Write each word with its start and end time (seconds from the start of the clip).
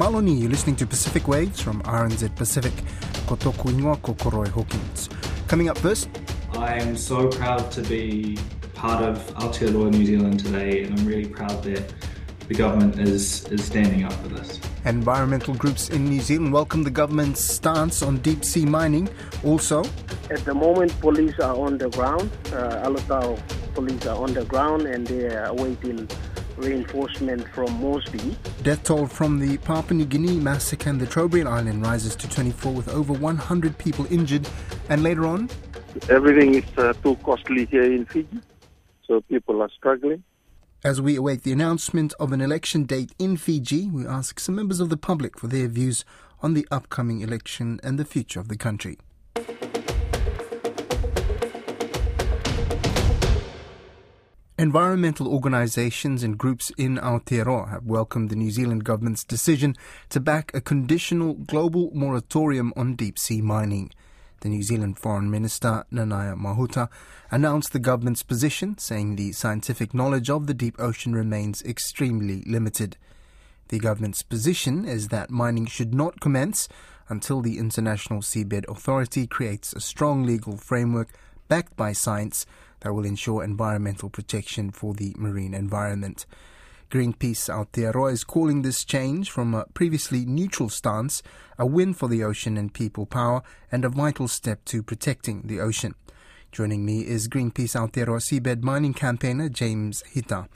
Maloni, 0.00 0.40
you're 0.40 0.48
listening 0.48 0.76
to 0.76 0.86
Pacific 0.86 1.28
Waves 1.28 1.60
from 1.60 1.82
RNZ 1.82 2.34
Pacific. 2.34 2.72
Kotoku 3.26 3.68
ingoa 3.70 4.00
Ko 4.00 4.14
Koroi 4.14 4.48
Hawkins. 4.48 5.10
Coming 5.46 5.68
up 5.68 5.76
first. 5.76 6.08
I 6.54 6.76
am 6.76 6.96
so 6.96 7.28
proud 7.28 7.70
to 7.72 7.82
be 7.82 8.38
part 8.72 9.04
of 9.04 9.18
Aotearoa 9.34 9.90
New 9.90 10.06
Zealand 10.06 10.40
today, 10.40 10.84
and 10.84 10.98
I'm 10.98 11.06
really 11.06 11.28
proud 11.28 11.62
that 11.64 11.92
the 12.48 12.54
government 12.54 12.98
is, 12.98 13.46
is 13.48 13.62
standing 13.62 14.04
up 14.04 14.14
for 14.14 14.28
this. 14.28 14.58
Environmental 14.86 15.52
groups 15.52 15.90
in 15.90 16.08
New 16.08 16.22
Zealand 16.22 16.54
welcome 16.54 16.82
the 16.82 16.90
government's 16.90 17.44
stance 17.44 18.00
on 18.00 18.16
deep 18.20 18.42
sea 18.42 18.64
mining. 18.64 19.06
Also, 19.44 19.84
at 20.30 20.42
the 20.46 20.54
moment, 20.54 20.98
police 21.00 21.38
are 21.40 21.54
on 21.54 21.76
the 21.76 21.90
ground. 21.90 22.30
Uh, 22.46 22.88
Alotau 22.88 23.38
police 23.74 24.06
are 24.06 24.16
on 24.16 24.32
the 24.32 24.46
ground 24.46 24.86
and 24.86 25.06
they 25.06 25.26
are 25.26 25.44
awaiting 25.46 26.08
reinforcement 26.60 27.46
from 27.48 27.72
Moresby. 27.72 28.36
Death 28.62 28.84
toll 28.84 29.06
from 29.06 29.38
the 29.38 29.56
Papua 29.58 29.96
New 29.98 30.04
Guinea 30.04 30.38
massacre 30.38 30.90
and 30.90 31.00
the 31.00 31.06
Trobriand 31.06 31.46
Island 31.46 31.82
rises 31.82 32.14
to 32.16 32.28
24 32.28 32.72
with 32.72 32.88
over 32.88 33.12
100 33.12 33.78
people 33.78 34.06
injured. 34.12 34.48
And 34.88 35.02
later 35.02 35.26
on, 35.26 35.48
everything 36.08 36.54
is 36.54 36.64
uh, 36.78 36.92
too 37.02 37.16
costly 37.16 37.66
here 37.66 37.84
in 37.84 38.04
Fiji, 38.06 38.40
so 39.06 39.20
people 39.22 39.62
are 39.62 39.70
struggling. 39.70 40.22
As 40.82 41.00
we 41.00 41.16
await 41.16 41.42
the 41.42 41.52
announcement 41.52 42.14
of 42.18 42.32
an 42.32 42.40
election 42.40 42.84
date 42.84 43.12
in 43.18 43.36
Fiji, 43.36 43.88
we 43.88 44.06
ask 44.06 44.40
some 44.40 44.54
members 44.54 44.80
of 44.80 44.88
the 44.88 44.96
public 44.96 45.38
for 45.38 45.46
their 45.46 45.68
views 45.68 46.04
on 46.42 46.54
the 46.54 46.66
upcoming 46.70 47.20
election 47.20 47.80
and 47.82 47.98
the 47.98 48.04
future 48.04 48.40
of 48.40 48.48
the 48.48 48.56
country. 48.56 48.96
Environmental 54.60 55.26
organisations 55.26 56.22
and 56.22 56.36
groups 56.36 56.70
in 56.76 56.98
Aotearoa 56.98 57.70
have 57.70 57.86
welcomed 57.86 58.28
the 58.28 58.36
New 58.36 58.50
Zealand 58.50 58.84
government's 58.84 59.24
decision 59.24 59.74
to 60.10 60.20
back 60.20 60.50
a 60.52 60.60
conditional 60.60 61.32
global 61.32 61.90
moratorium 61.94 62.70
on 62.76 62.94
deep 62.94 63.18
sea 63.18 63.40
mining. 63.40 63.90
The 64.42 64.50
New 64.50 64.62
Zealand 64.62 64.98
Foreign 64.98 65.30
Minister, 65.30 65.86
Nanaia 65.90 66.38
Mahuta, 66.38 66.90
announced 67.30 67.72
the 67.72 67.78
government's 67.78 68.22
position, 68.22 68.76
saying 68.76 69.16
the 69.16 69.32
scientific 69.32 69.94
knowledge 69.94 70.28
of 70.28 70.46
the 70.46 70.52
deep 70.52 70.78
ocean 70.78 71.14
remains 71.14 71.62
extremely 71.62 72.42
limited. 72.46 72.98
The 73.68 73.78
government's 73.78 74.22
position 74.22 74.84
is 74.84 75.08
that 75.08 75.30
mining 75.30 75.64
should 75.64 75.94
not 75.94 76.20
commence 76.20 76.68
until 77.08 77.40
the 77.40 77.56
International 77.56 78.20
Seabed 78.20 78.68
Authority 78.68 79.26
creates 79.26 79.72
a 79.72 79.80
strong 79.80 80.22
legal 80.24 80.58
framework 80.58 81.08
backed 81.48 81.76
by 81.76 81.94
science 81.94 82.44
that 82.80 82.92
will 82.92 83.04
ensure 83.04 83.42
environmental 83.42 84.10
protection 84.10 84.70
for 84.70 84.94
the 84.94 85.14
marine 85.16 85.54
environment. 85.54 86.26
Greenpeace 86.90 87.48
Aotearoa 87.48 88.12
is 88.12 88.24
calling 88.24 88.62
this 88.62 88.84
change 88.84 89.30
from 89.30 89.54
a 89.54 89.64
previously 89.74 90.26
neutral 90.26 90.68
stance 90.68 91.22
a 91.56 91.64
win 91.64 91.94
for 91.94 92.08
the 92.08 92.24
ocean 92.24 92.56
and 92.56 92.74
people 92.74 93.06
power 93.06 93.42
and 93.70 93.84
a 93.84 93.88
vital 93.88 94.26
step 94.26 94.64
to 94.64 94.82
protecting 94.82 95.42
the 95.42 95.60
ocean. 95.60 95.94
Joining 96.50 96.84
me 96.84 97.06
is 97.06 97.28
Greenpeace 97.28 97.76
Aotearoa 97.76 98.18
seabed 98.18 98.62
mining 98.64 98.92
campaigner 98.92 99.48
James 99.48 100.02
Hita. 100.14 100.48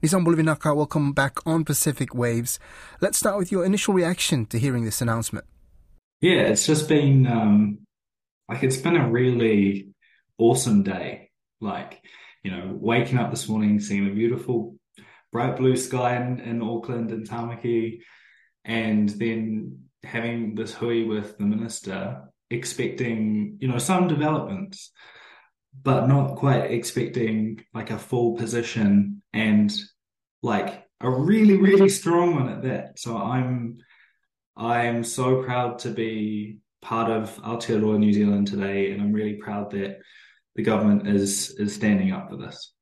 Nisan 0.00 0.24
Bolivinaka, 0.24 0.74
welcome 0.74 1.12
back 1.12 1.46
on 1.46 1.64
Pacific 1.64 2.14
Waves. 2.14 2.58
Let's 3.02 3.18
start 3.18 3.36
with 3.36 3.52
your 3.52 3.64
initial 3.64 3.92
reaction 3.92 4.46
to 4.46 4.58
hearing 4.58 4.86
this 4.86 5.02
announcement. 5.02 5.44
Yeah, 6.22 6.42
it's 6.42 6.66
just 6.66 6.88
been 6.88 7.26
um, 7.26 7.80
like 8.48 8.62
it's 8.62 8.78
been 8.78 8.96
a 8.96 9.10
really 9.10 9.88
awesome 10.38 10.82
day 10.82 11.30
like, 11.64 12.02
you 12.42 12.50
know, 12.50 12.76
waking 12.78 13.18
up 13.18 13.30
this 13.30 13.48
morning, 13.48 13.80
seeing 13.80 14.08
a 14.08 14.14
beautiful 14.14 14.76
bright 15.32 15.56
blue 15.56 15.76
sky 15.76 16.16
in, 16.16 16.38
in 16.40 16.62
Auckland 16.62 17.10
and 17.10 17.28
Tamaki, 17.28 18.00
and 18.64 19.08
then 19.08 19.80
having 20.04 20.54
this 20.54 20.72
hui 20.74 21.04
with 21.04 21.38
the 21.38 21.44
minister, 21.44 22.22
expecting, 22.50 23.56
you 23.60 23.66
know, 23.66 23.78
some 23.78 24.06
developments, 24.06 24.92
but 25.82 26.06
not 26.06 26.36
quite 26.36 26.70
expecting 26.70 27.64
like 27.74 27.90
a 27.90 27.98
full 27.98 28.36
position 28.36 29.22
and 29.32 29.74
like 30.42 30.86
a 31.00 31.10
really, 31.10 31.56
really 31.56 31.88
strong 31.88 32.36
one 32.36 32.48
at 32.48 32.62
that. 32.62 32.98
So 32.98 33.16
I'm 33.16 33.78
I'm 34.56 35.02
so 35.02 35.42
proud 35.42 35.80
to 35.80 35.90
be 35.90 36.58
part 36.80 37.10
of 37.10 37.34
Aotearoa 37.42 37.98
New 37.98 38.12
Zealand 38.12 38.46
today, 38.46 38.92
and 38.92 39.02
I'm 39.02 39.12
really 39.12 39.34
proud 39.34 39.72
that 39.72 39.98
the 40.54 40.62
government 40.62 41.08
is 41.08 41.50
is 41.58 41.74
standing 41.74 42.12
up 42.12 42.30
for 42.30 42.36
this. 42.36 42.72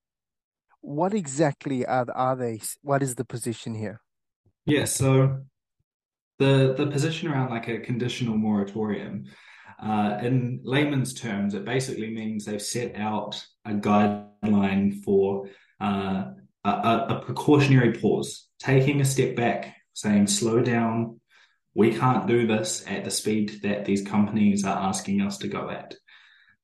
What 0.81 1.15
exactly 1.15 1.87
are 1.87 2.07
are 2.15 2.37
they? 2.37 2.61
What 2.83 3.03
is 3.03 3.15
the 3.15 3.25
position 3.25 3.75
here? 3.75 4.01
Yeah, 4.67 4.85
so 4.85 5.41
the 6.39 6.75
the 6.77 6.87
position 6.87 7.29
around 7.29 7.51
like 7.51 7.69
a 7.69 7.79
conditional 7.79 8.37
moratorium, 8.37 9.27
uh, 9.83 10.19
in 10.23 10.61
layman's 10.63 11.15
terms, 11.15 11.55
it 11.55 11.65
basically 11.65 12.11
means 12.11 12.45
they've 12.45 12.63
set 12.63 12.95
out 12.97 13.45
a 13.65 13.73
guideline 13.73 15.03
for 15.03 15.49
uh, 15.81 16.25
a, 16.65 17.07
a 17.09 17.23
precautionary 17.25 17.93
pause, 17.93 18.49
taking 18.59 19.01
a 19.01 19.05
step 19.05 19.35
back, 19.35 19.75
saying 19.93 20.27
slow 20.27 20.61
down. 20.63 21.21
We 21.75 21.97
can't 21.97 22.27
do 22.27 22.47
this 22.47 22.85
at 22.87 23.05
the 23.05 23.11
speed 23.11 23.61
that 23.63 23.85
these 23.85 24.03
companies 24.03 24.65
are 24.65 24.77
asking 24.77 25.23
us 25.23 25.39
to 25.39 25.49
go 25.49 25.71
at. 25.71 25.95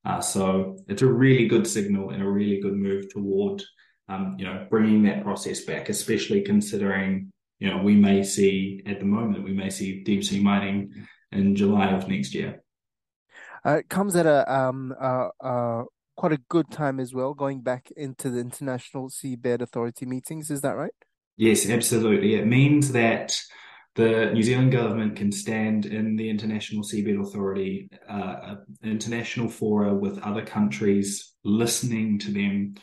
Uh, 0.05 0.21
so 0.21 0.77
it's 0.87 1.01
a 1.01 1.07
really 1.07 1.47
good 1.47 1.67
signal 1.67 2.11
and 2.11 2.23
a 2.23 2.29
really 2.29 2.59
good 2.61 2.73
move 2.75 3.09
toward, 3.09 3.61
um, 4.07 4.35
you 4.39 4.45
know, 4.45 4.65
bringing 4.69 5.03
that 5.03 5.23
process 5.23 5.61
back, 5.61 5.89
especially 5.89 6.41
considering, 6.41 7.31
you 7.59 7.69
know, 7.69 7.77
we 7.83 7.95
may 7.95 8.23
see 8.23 8.81
at 8.85 8.99
the 8.99 9.05
moment 9.05 9.43
we 9.43 9.53
may 9.53 9.69
see 9.69 10.03
deep 10.03 10.23
sea 10.23 10.41
mining 10.41 10.93
in 11.31 11.55
July 11.55 11.91
of 11.91 12.07
next 12.07 12.33
year. 12.33 12.61
Uh, 13.65 13.77
it 13.79 13.89
comes 13.89 14.15
at 14.15 14.25
a 14.25 14.51
um, 14.51 14.95
uh, 14.99 15.27
uh, 15.41 15.83
quite 16.15 16.31
a 16.31 16.41
good 16.49 16.71
time 16.71 16.99
as 16.99 17.13
well, 17.13 17.33
going 17.33 17.61
back 17.61 17.91
into 17.95 18.29
the 18.29 18.39
International 18.39 19.09
Seabed 19.09 19.61
Authority 19.61 20.05
meetings. 20.05 20.49
Is 20.49 20.61
that 20.61 20.77
right? 20.77 20.93
Yes, 21.35 21.69
absolutely. 21.69 22.35
It 22.35 22.47
means 22.47 22.91
that 22.93 23.37
the 23.95 24.31
New 24.33 24.43
Zealand 24.43 24.71
government 24.71 25.15
can 25.15 25.31
stand 25.31 25.85
in 25.85 26.15
the 26.15 26.29
International 26.29 26.83
Seabed 26.83 27.21
Authority, 27.21 27.89
uh, 28.07 28.55
international 28.83 29.49
fora 29.49 29.93
with 29.93 30.19
other 30.19 30.45
countries, 30.45 31.33
listening 31.43 32.19
to 32.19 32.31
them 32.31 32.75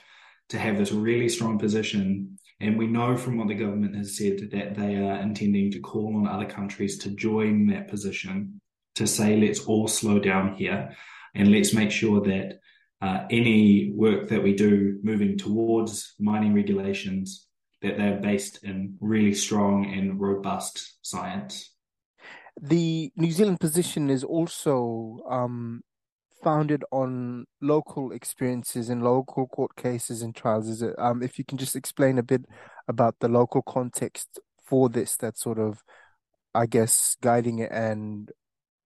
to 0.49 0.59
have 0.59 0.79
this 0.79 0.93
really 0.93 1.29
strong 1.29 1.59
position. 1.59 2.39
And 2.61 2.79
we 2.79 2.87
know 2.87 3.17
from 3.17 3.39
what 3.39 3.49
the 3.49 3.55
government 3.55 3.97
has 3.97 4.17
said 4.17 4.51
that 4.53 4.77
they 4.77 4.97
are 4.97 5.21
intending 5.21 5.71
to 5.73 5.81
call 5.81 6.17
on 6.17 6.27
other 6.27 6.47
countries 6.47 6.99
to 6.99 7.11
join 7.11 7.67
that 7.69 7.89
position 7.89 8.61
to 8.97 9.07
say, 9.07 9.37
let's 9.37 9.61
all 9.61 9.89
slow 9.89 10.19
down 10.19 10.55
here 10.55 10.95
and 11.35 11.53
let's 11.53 11.75
make 11.75 11.91
sure 11.91 12.21
that 12.23 12.59
uh, 13.03 13.27
any 13.31 13.93
work 13.95 14.29
that 14.29 14.43
we 14.43 14.55
do 14.55 14.99
moving 15.03 15.37
towards 15.37 16.15
mining 16.19 16.55
regulations 16.55 17.46
that 17.83 17.97
they're 17.97 18.21
based 18.21 18.65
in 18.65 18.97
really 19.01 19.35
strong 19.35 19.87
and 19.87 20.21
robust 20.21 20.99
science. 21.03 21.73
The 22.61 23.13
New 23.17 23.31
Zealand 23.33 23.61
position 23.61 24.09
is 24.09 24.25
also 24.25 25.19
um, 25.29 25.83
founded 26.43 26.85
on 26.91 27.45
local 27.61 28.13
experiences 28.13 28.89
and 28.89 29.03
local 29.03 29.47
court 29.47 29.77
cases 29.77 30.23
and 30.23 30.35
trials. 30.35 30.69
Is 30.69 30.81
it? 30.81 30.95
Um, 30.99 31.23
if 31.23 31.39
you 31.39 31.45
can 31.45 31.59
just 31.59 31.77
explain 31.77 32.19
a 32.19 32.23
bit 32.23 32.47
about 32.89 33.17
the 33.21 33.29
local 33.29 33.63
context 33.63 34.41
for 34.65 34.89
this, 34.89 35.17
that 35.19 35.37
sort 35.37 35.59
of, 35.59 35.83
I 36.55 36.67
guess, 36.67 37.17
guiding 37.21 37.59
it 37.59 37.71
and 37.71 38.31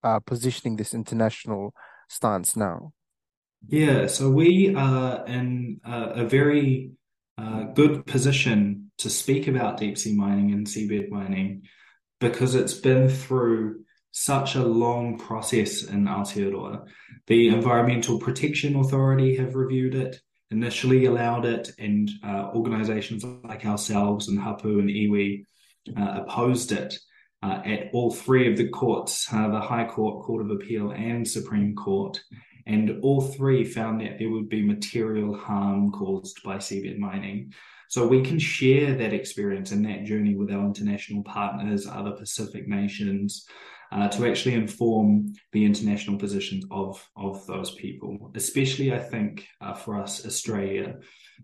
uh, 0.02 0.20
positioning 0.20 0.76
this 0.76 0.94
international 0.94 1.74
stance 2.08 2.56
now. 2.56 2.92
Yeah, 3.68 4.06
so 4.06 4.30
we 4.30 4.74
are 4.74 5.26
in 5.26 5.80
a, 5.84 6.22
a 6.22 6.24
very 6.24 6.92
good 7.74 8.06
position 8.06 8.90
to 8.98 9.10
speak 9.10 9.48
about 9.48 9.78
deep 9.78 9.96
sea 9.96 10.14
mining 10.14 10.52
and 10.52 10.66
seabed 10.66 11.10
mining 11.10 11.62
because 12.20 12.54
it's 12.54 12.74
been 12.74 13.08
through 13.08 13.80
such 14.12 14.54
a 14.54 14.64
long 14.64 15.18
process 15.18 15.84
in 15.84 16.04
Aotearoa. 16.04 16.84
The 17.26 17.48
Environmental 17.48 18.18
Protection 18.18 18.76
Authority 18.76 19.36
have 19.36 19.54
reviewed 19.54 19.94
it, 19.94 20.20
initially 20.50 21.04
allowed 21.06 21.46
it, 21.46 21.70
and 21.78 22.10
uh, 22.24 22.50
organisations 22.54 23.24
like 23.44 23.64
ourselves 23.64 24.28
and 24.28 24.38
Hapu 24.38 24.80
and 24.80 24.90
Iwi 24.90 25.44
uh, 25.96 26.22
opposed 26.22 26.72
it 26.72 26.94
uh, 27.42 27.62
at 27.64 27.90
all 27.92 28.10
three 28.10 28.50
of 28.50 28.58
the 28.58 28.68
courts, 28.68 29.26
the 29.26 29.60
High 29.60 29.86
Court, 29.86 30.24
Court 30.24 30.44
of 30.44 30.50
Appeal 30.50 30.90
and 30.90 31.26
Supreme 31.26 31.74
Court 31.74 32.20
and 32.70 33.00
all 33.02 33.20
three 33.20 33.64
found 33.64 34.00
that 34.00 34.18
there 34.18 34.30
would 34.30 34.48
be 34.48 34.62
material 34.62 35.36
harm 35.36 35.90
caused 35.90 36.42
by 36.44 36.56
seabed 36.56 36.98
mining. 36.98 37.52
So 37.88 38.06
we 38.06 38.22
can 38.22 38.38
share 38.38 38.94
that 38.94 39.12
experience 39.12 39.72
and 39.72 39.84
that 39.84 40.04
journey 40.04 40.36
with 40.36 40.52
our 40.52 40.64
international 40.64 41.24
partners, 41.24 41.88
other 41.88 42.12
Pacific 42.12 42.68
nations, 42.68 43.44
uh, 43.90 44.06
to 44.08 44.28
actually 44.28 44.54
inform 44.54 45.32
the 45.50 45.64
international 45.64 46.16
positions 46.16 46.64
of 46.70 47.04
of 47.16 47.44
those 47.48 47.74
people. 47.74 48.30
Especially, 48.36 48.94
I 48.94 49.00
think 49.00 49.48
uh, 49.60 49.74
for 49.74 50.00
us, 50.00 50.24
Australia. 50.24 50.94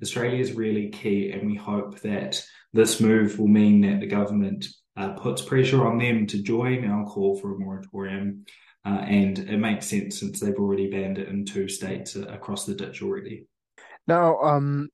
Australia 0.00 0.40
is 0.40 0.52
really 0.52 0.90
key, 0.90 1.32
and 1.32 1.50
we 1.50 1.56
hope 1.56 2.00
that 2.02 2.40
this 2.72 3.00
move 3.00 3.38
will 3.38 3.48
mean 3.48 3.80
that 3.80 3.98
the 3.98 4.06
government 4.06 4.66
uh, 4.96 5.10
puts 5.14 5.42
pressure 5.42 5.84
on 5.88 5.98
them 5.98 6.26
to 6.28 6.42
join 6.42 6.84
our 6.84 7.04
call 7.06 7.36
for 7.40 7.54
a 7.54 7.58
moratorium. 7.58 8.44
Uh, 8.86 9.00
and 9.00 9.40
it 9.40 9.58
makes 9.58 9.86
sense 9.86 10.20
since 10.20 10.38
they've 10.38 10.54
already 10.54 10.88
banned 10.88 11.18
it 11.18 11.28
in 11.28 11.44
two 11.44 11.68
states 11.68 12.14
across 12.14 12.66
the 12.66 12.74
ditch 12.74 13.02
already. 13.02 13.46
Now, 14.06 14.38
um, 14.38 14.90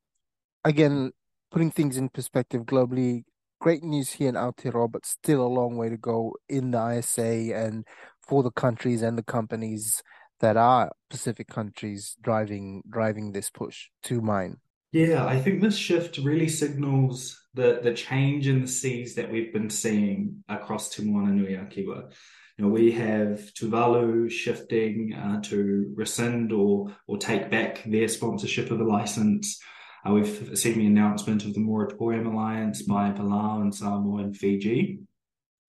again, 0.65 1.13
putting 1.51 1.71
things 1.71 1.99
in 1.99 2.09
perspective 2.09 2.63
globally, 2.63 3.25
great 3.61 3.83
news 3.83 4.13
here 4.13 4.31
in 4.31 4.35
Aotearoa, 4.35 4.91
but 4.91 5.05
still 5.05 5.47
a 5.47 5.47
long 5.47 5.77
way 5.77 5.91
to 5.91 5.99
go 5.99 6.33
in 6.49 6.71
the 6.71 6.99
ISA 6.99 7.55
and 7.55 7.87
for 8.27 8.43
the 8.43 8.51
countries 8.51 9.03
and 9.03 9.19
the 9.19 9.23
companies 9.23 10.03
that 10.41 10.57
are 10.57 10.91
Pacific 11.11 11.49
countries 11.49 12.17
driving 12.23 12.83
driving 12.89 13.33
this 13.33 13.51
push 13.51 13.89
to 14.05 14.23
mine. 14.23 14.57
Yeah, 14.93 15.25
I 15.25 15.41
think 15.41 15.63
this 15.63 15.77
shift 15.77 16.19
really 16.19 16.49
signals 16.49 17.41
the 17.55 17.81
the 17.83 17.95
change 17.95 18.47
in 18.47 18.61
the 18.61 18.69
seas 18.69 19.15
that 19.15 19.31
we've 19.33 19.53
been 19.53 19.71
seeing 19.71 20.45
across 20.51 20.91
Te 20.91 21.03
Moana 21.03 21.33
Nui. 21.33 21.53
You 21.53 22.11
know, 22.59 22.69
we 22.69 22.93
have 22.93 23.41
Tuvalu 23.55 24.31
shifting 24.31 25.15
uh, 25.15 25.41
to 25.45 25.91
rescind 25.97 26.53
or 26.53 26.95
or 27.07 27.17
take 27.17 27.51
back 27.51 27.83
their 27.87 28.07
sponsorship 28.07 28.71
of 28.71 28.81
a 28.81 28.85
license. 28.85 29.59
Uh, 30.07 30.13
we've 30.13 30.59
seen 30.59 30.79
the 30.79 30.87
announcement 30.87 31.47
of 31.47 31.55
the 31.55 31.61
Moratorium 31.61 32.27
Alliance 32.27 32.83
by 32.83 33.11
Palau 33.13 33.63
and 33.63 33.75
Samoa 33.75 34.25
and 34.25 34.37
Fiji. 34.37 34.99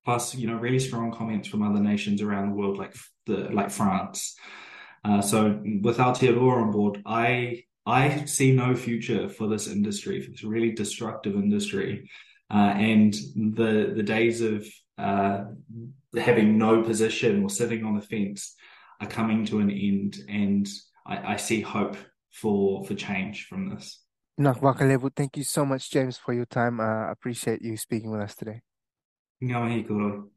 Plus, 0.03 0.35
you 0.35 0.47
know, 0.47 0.57
really 0.57 0.79
strong 0.79 1.13
comments 1.13 1.47
from 1.47 1.61
other 1.61 1.79
nations 1.79 2.21
around 2.21 2.49
the 2.49 2.55
world, 2.55 2.77
like 2.77 2.93
the 3.25 3.49
like 3.53 3.71
France. 3.71 4.35
Uh, 5.05 5.21
so, 5.21 5.61
with 5.81 5.97
Aotearoa 5.97 6.61
on 6.61 6.71
board, 6.71 7.01
I 7.05 7.63
I 7.85 8.25
see 8.25 8.53
no 8.53 8.75
future 8.75 9.27
for 9.27 9.47
this 9.47 9.67
industry, 9.67 10.21
for 10.21 10.31
this 10.31 10.43
really 10.43 10.71
destructive 10.71 11.35
industry. 11.35 12.09
Uh, 12.49 12.73
and 12.77 13.13
the 13.35 13.93
the 13.95 14.03
days 14.03 14.41
of 14.41 14.65
uh, 14.97 15.45
having 16.17 16.57
no 16.57 16.83
position 16.83 17.43
or 17.43 17.49
sitting 17.49 17.83
on 17.83 17.95
the 17.95 18.01
fence 18.01 18.55
are 19.01 19.07
coming 19.07 19.45
to 19.45 19.59
an 19.59 19.71
end, 19.71 20.17
and 20.29 20.67
I, 21.05 21.33
I 21.33 21.35
see 21.37 21.61
hope 21.61 21.97
for 22.31 22.85
for 22.85 22.93
change 22.93 23.47
from 23.47 23.69
this. 23.69 23.99
Nakmakalevu, 24.39 25.15
thank 25.15 25.37
you 25.37 25.43
so 25.43 25.65
much, 25.65 25.91
James, 25.91 26.17
for 26.17 26.33
your 26.33 26.45
time. 26.45 26.79
I 26.79 27.09
uh, 27.09 27.11
appreciate 27.11 27.61
you 27.61 27.77
speaking 27.77 28.11
with 28.11 28.21
us 28.21 28.35
today. 28.35 28.61
Ngā 29.43 30.32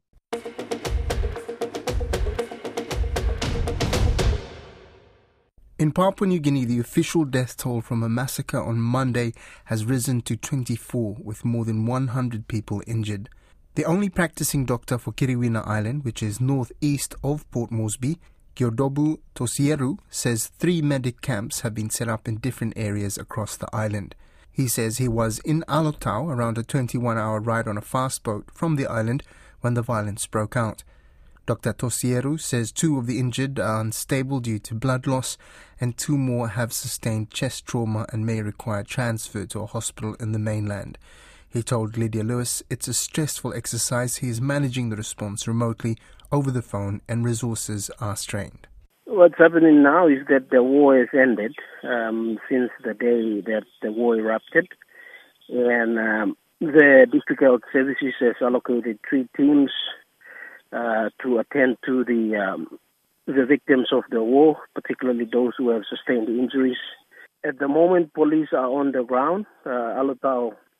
In 5.79 5.91
Papua 5.91 6.27
New 6.27 6.39
Guinea, 6.39 6.65
the 6.65 6.79
official 6.79 7.23
death 7.23 7.55
toll 7.55 7.81
from 7.81 8.01
a 8.01 8.09
massacre 8.09 8.59
on 8.59 8.79
Monday 8.79 9.33
has 9.65 9.85
risen 9.85 10.21
to 10.21 10.35
24, 10.35 11.17
with 11.23 11.45
more 11.45 11.65
than 11.65 11.85
100 11.85 12.47
people 12.47 12.81
injured. 12.87 13.29
The 13.75 13.85
only 13.85 14.09
practicing 14.09 14.65
doctor 14.65 14.97
for 14.97 15.11
Kiriwina 15.11 15.67
Island, 15.67 16.03
which 16.03 16.23
is 16.23 16.41
northeast 16.41 17.13
of 17.23 17.47
Port 17.51 17.69
Moresby, 17.69 18.17
Gyodobu 18.55 19.19
Tosieru, 19.35 19.99
says 20.09 20.47
three 20.57 20.81
medic 20.81 21.21
camps 21.21 21.59
have 21.59 21.75
been 21.75 21.91
set 21.91 22.09
up 22.09 22.27
in 22.27 22.37
different 22.37 22.73
areas 22.75 23.19
across 23.19 23.55
the 23.55 23.69
island. 23.71 24.15
He 24.51 24.67
says 24.67 24.97
he 24.97 25.07
was 25.07 25.37
in 25.45 25.63
Alotau 25.67 26.27
around 26.27 26.57
a 26.57 26.63
21 26.63 27.19
hour 27.19 27.39
ride 27.39 27.67
on 27.67 27.77
a 27.77 27.81
fast 27.81 28.23
boat 28.23 28.49
from 28.51 28.77
the 28.77 28.87
island 28.87 29.21
when 29.61 29.75
the 29.75 29.83
violence 29.83 30.25
broke 30.25 30.57
out. 30.57 30.83
Dr. 31.47 31.71
Tosieru 31.71 32.37
says 32.37 32.73
two 32.73 32.97
of 32.97 33.07
the 33.07 33.19
injured 33.19 33.57
are 33.57 33.79
unstable 33.79 34.41
due 34.41 34.59
to 34.59 34.75
blood 34.75 35.07
loss, 35.07 35.37
and 35.79 35.95
two 35.95 36.17
more 36.17 36.49
have 36.49 36.73
sustained 36.73 37.31
chest 37.31 37.65
trauma 37.65 38.05
and 38.11 38.25
may 38.25 38.41
require 38.41 38.83
transfer 38.83 39.45
to 39.45 39.61
a 39.61 39.65
hospital 39.65 40.13
in 40.19 40.33
the 40.33 40.39
mainland. 40.39 40.97
He 41.49 41.63
told 41.63 41.97
Lydia 41.97 42.25
Lewis 42.25 42.63
it's 42.69 42.89
a 42.89 42.93
stressful 42.93 43.53
exercise. 43.53 44.17
He 44.17 44.27
is 44.27 44.41
managing 44.41 44.89
the 44.89 44.97
response 44.97 45.47
remotely 45.47 45.95
over 46.33 46.51
the 46.51 46.61
phone, 46.61 46.99
and 47.07 47.23
resources 47.23 47.89
are 48.01 48.17
strained. 48.17 48.67
What's 49.05 49.37
happening 49.37 49.81
now 49.81 50.07
is 50.09 50.27
that 50.27 50.49
the 50.51 50.61
war 50.61 50.97
has 50.97 51.07
ended 51.13 51.55
um, 51.81 52.39
since 52.49 52.71
the 52.83 52.93
day 52.93 53.39
that 53.49 53.63
the 53.81 53.93
war 53.93 54.17
erupted, 54.17 54.67
and 55.47 55.97
um, 55.97 56.37
the 56.59 57.07
district 57.09 57.41
health 57.41 57.61
services 57.71 58.15
has 58.19 58.35
allocated 58.41 58.99
three 59.09 59.29
teams 59.37 59.71
uh, 60.71 61.09
to 61.21 61.39
attend 61.39 61.77
to 61.85 62.03
the 62.03 62.35
um, 62.35 62.79
the 63.25 63.45
victims 63.45 63.89
of 63.91 64.03
the 64.09 64.23
war, 64.23 64.57
particularly 64.73 65.25
those 65.31 65.53
who 65.57 65.69
have 65.69 65.83
sustained 65.89 66.29
injuries. 66.29 66.77
At 67.45 67.59
the 67.59 67.67
moment, 67.67 68.13
police 68.13 68.49
are 68.53 68.69
on 68.69 68.93
the 68.93 69.03
ground. 69.03 69.45
Uh, 69.65 70.01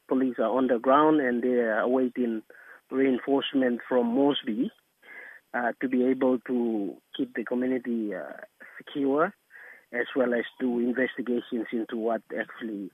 police 0.07 0.35
are 0.39 0.57
on 0.57 0.67
the 0.67 0.79
ground 0.79 1.19
and 1.19 1.43
they 1.43 1.59
are 1.59 1.79
awaiting 1.79 2.41
reinforcement 2.89 3.81
from 3.87 4.07
Moresby 4.07 4.71
uh, 5.53 5.73
to 5.81 5.89
be 5.89 6.05
able 6.05 6.39
to 6.47 6.95
keep 7.15 7.35
the 7.35 7.43
community 7.43 8.15
uh, 8.15 8.31
secure 8.77 9.33
as 9.93 10.05
well 10.15 10.33
as 10.33 10.43
do 10.59 10.79
investigations 10.79 11.67
into 11.71 11.97
what 11.97 12.21
actually 12.37 12.91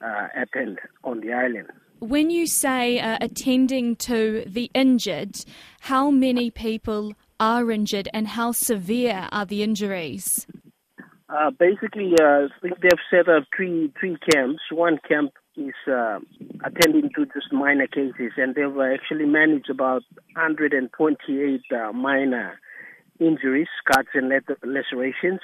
uh, 0.00 0.28
happened 0.34 0.78
on 1.04 1.20
the 1.20 1.32
island. 1.32 1.68
When 2.00 2.28
you 2.28 2.46
say 2.46 3.00
uh, 3.00 3.16
attending 3.22 3.96
to 3.96 4.44
the 4.46 4.70
injured, 4.74 5.44
how 5.80 6.10
many 6.10 6.50
people 6.50 7.14
are 7.40 7.70
injured 7.70 8.08
and 8.12 8.28
how 8.28 8.52
severe 8.52 9.28
are 9.32 9.46
the 9.46 9.62
injuries? 9.62 10.46
Uh, 11.30 11.50
basically, 11.58 12.12
uh, 12.20 12.48
they've 12.62 13.00
set 13.10 13.28
up 13.28 13.44
three 13.56 13.92
three 13.98 14.18
camps. 14.30 14.60
One 14.70 14.98
camp 15.08 15.32
is 15.56 15.74
uh, 15.90 16.18
attending 16.64 17.10
to 17.16 17.24
just 17.26 17.50
minor 17.50 17.86
cases, 17.86 18.32
and 18.36 18.54
they've 18.54 18.78
actually 18.78 19.24
managed 19.24 19.70
about 19.70 20.02
128 20.34 21.60
uh, 21.72 21.92
minor 21.92 22.60
injuries, 23.18 23.68
cuts, 23.90 24.08
and 24.12 24.30
lacerations. 24.62 25.40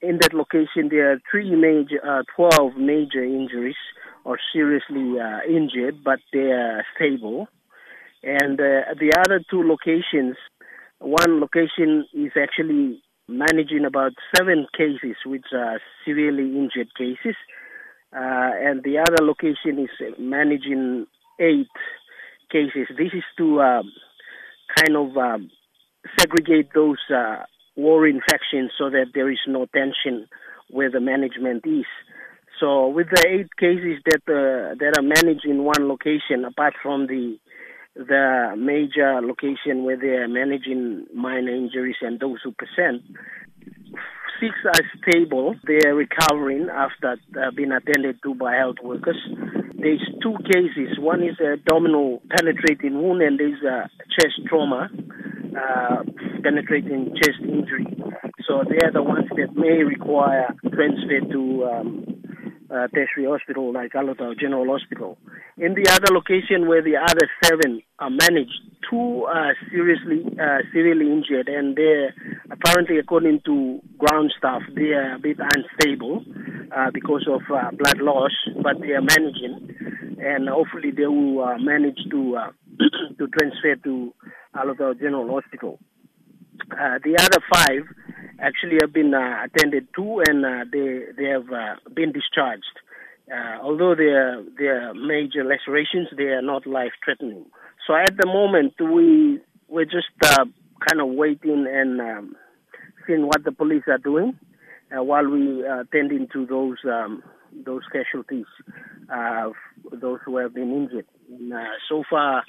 In 0.00 0.18
that 0.22 0.32
location, 0.32 0.88
there 0.90 1.12
are 1.12 1.18
three 1.30 1.54
major, 1.54 2.00
uh, 2.04 2.22
12 2.36 2.76
major 2.76 3.22
injuries 3.22 3.76
or 4.24 4.38
seriously 4.52 5.20
uh, 5.20 5.40
injured, 5.48 6.02
but 6.02 6.18
they 6.32 6.50
are 6.50 6.84
stable. 6.96 7.48
And 8.22 8.58
uh, 8.58 8.94
the 8.98 9.12
other 9.18 9.44
two 9.50 9.62
locations, 9.62 10.36
one 10.98 11.40
location 11.40 12.06
is 12.14 12.32
actually 12.40 13.02
managing 13.28 13.84
about 13.86 14.12
seven 14.36 14.66
cases, 14.76 15.16
which 15.26 15.46
are 15.52 15.80
severely 16.06 16.56
injured 16.56 16.88
cases, 16.96 17.36
uh, 18.12 18.50
and 18.64 18.82
the 18.82 18.98
other 18.98 19.24
location 19.24 19.78
is 19.78 20.14
managing 20.18 21.06
eight 21.40 21.68
cases. 22.50 22.88
This 22.96 23.12
is 23.12 23.24
to 23.38 23.60
um, 23.60 23.92
kind 24.78 24.96
of 24.96 25.16
um, 25.16 25.50
segregate 26.18 26.68
those 26.74 26.98
uh, 27.14 27.42
war 27.76 28.06
infections 28.06 28.70
so 28.78 28.88
that 28.90 29.06
there 29.14 29.30
is 29.30 29.40
no 29.46 29.66
tension 29.66 30.28
where 30.70 30.90
the 30.90 31.00
management 31.00 31.64
is. 31.66 31.86
So 32.64 32.88
with 32.88 33.08
the 33.12 33.22
eight 33.28 33.54
cases 33.60 34.00
that 34.06 34.24
uh, 34.24 34.72
that 34.80 34.96
are 34.96 35.02
managed 35.02 35.44
in 35.44 35.64
one 35.64 35.86
location, 35.86 36.46
apart 36.46 36.72
from 36.82 37.06
the 37.06 37.36
the 37.94 38.56
major 38.56 39.20
location 39.20 39.84
where 39.84 39.98
they 39.98 40.16
are 40.16 40.28
managing 40.28 41.04
minor 41.12 41.54
injuries 41.54 42.00
and 42.00 42.18
those 42.18 42.38
who 42.42 42.52
present, 42.52 43.02
six 44.40 44.54
are 44.64 44.84
stable. 44.96 45.56
They 45.68 45.86
are 45.86 45.94
recovering 45.94 46.68
after 46.72 47.18
uh, 47.36 47.50
being 47.54 47.70
attended 47.70 48.22
to 48.22 48.34
by 48.34 48.56
health 48.56 48.80
workers. 48.82 49.20
There's 49.76 50.00
two 50.22 50.36
cases. 50.48 50.98
One 50.98 51.22
is 51.22 51.36
a 51.44 51.60
abdominal 51.60 52.22
penetrating 52.30 52.94
wound, 52.94 53.20
and 53.20 53.38
there's 53.38 53.62
a 53.62 53.90
chest 54.08 54.40
trauma, 54.48 54.88
uh, 55.52 56.02
penetrating 56.42 57.12
chest 57.14 57.40
injury. 57.42 57.92
So 58.48 58.64
they 58.64 58.80
are 58.86 58.92
the 58.92 59.02
ones 59.02 59.28
that 59.36 59.54
may 59.54 59.84
require 59.84 60.48
transfer 60.72 61.20
to 61.30 61.64
um, 61.64 62.13
uh, 62.74 62.88
tertiary 62.88 63.26
hospital 63.26 63.72
like 63.72 63.92
Alotau 63.92 64.38
General 64.38 64.66
Hospital. 64.66 65.16
In 65.56 65.74
the 65.74 65.86
other 65.90 66.12
location 66.12 66.66
where 66.66 66.82
the 66.82 66.96
other 66.96 67.28
seven 67.44 67.82
are 67.98 68.10
managed, 68.10 68.58
two 68.90 69.24
are 69.24 69.54
seriously 69.70 70.24
uh, 70.40 70.58
severely 70.74 71.06
injured, 71.10 71.48
and 71.48 71.76
they're 71.76 72.14
apparently, 72.50 72.98
according 72.98 73.40
to 73.46 73.80
ground 73.98 74.32
staff, 74.36 74.62
they 74.74 74.90
are 74.92 75.14
a 75.14 75.18
bit 75.18 75.38
unstable 75.38 76.24
uh, 76.74 76.90
because 76.92 77.26
of 77.30 77.42
uh, 77.54 77.70
blood 77.78 77.98
loss, 77.98 78.32
but 78.62 78.80
they 78.80 78.92
are 78.92 79.02
managing, 79.02 80.16
and 80.18 80.48
hopefully 80.48 80.90
they 80.90 81.06
will 81.06 81.44
uh, 81.44 81.58
manage 81.58 81.98
to 82.10 82.36
uh, 82.36 82.50
to 83.18 83.28
transfer 83.28 83.76
to 83.84 84.12
Alotau 84.56 84.98
General 84.98 85.28
Hospital. 85.40 85.78
the 86.70 87.14
other 87.18 87.40
five 87.52 87.86
actually 88.44 88.76
have 88.80 88.92
been 88.92 89.14
uh, 89.14 89.46
attended 89.46 89.88
to 89.96 90.22
and 90.28 90.44
uh, 90.44 90.64
they 90.70 91.04
they 91.16 91.28
have 91.28 91.50
uh, 91.50 91.76
been 91.94 92.12
discharged. 92.12 92.76
Uh, 93.32 93.56
although 93.62 93.94
they 93.94 94.12
are 94.22 94.42
they 94.58 94.66
are 94.66 94.92
major 94.94 95.42
lacerations, 95.44 96.08
they 96.16 96.24
are 96.24 96.42
not 96.42 96.66
life 96.66 96.92
threatening. 97.04 97.46
So 97.86 97.94
at 97.94 98.16
the 98.16 98.26
moment 98.26 98.74
we 98.78 99.40
we're 99.68 99.86
just 99.86 100.12
uh, 100.24 100.44
kind 100.88 101.00
of 101.00 101.08
waiting 101.08 101.66
and 101.68 102.00
um, 102.00 102.36
seeing 103.06 103.22
what 103.26 103.42
the 103.44 103.52
police 103.52 103.84
are 103.88 103.98
doing 103.98 104.38
uh, 104.96 105.02
while 105.02 105.26
we 105.26 105.66
uh, 105.66 105.84
tending 105.90 106.28
to 106.34 106.44
those 106.46 106.78
um, 106.84 107.22
those 107.64 107.82
casualties, 107.92 108.46
those 109.92 110.18
who 110.26 110.36
have 110.38 110.54
been 110.54 110.72
injured. 110.72 111.06
And, 111.30 111.52
so 111.88 112.02
far, 112.10 112.42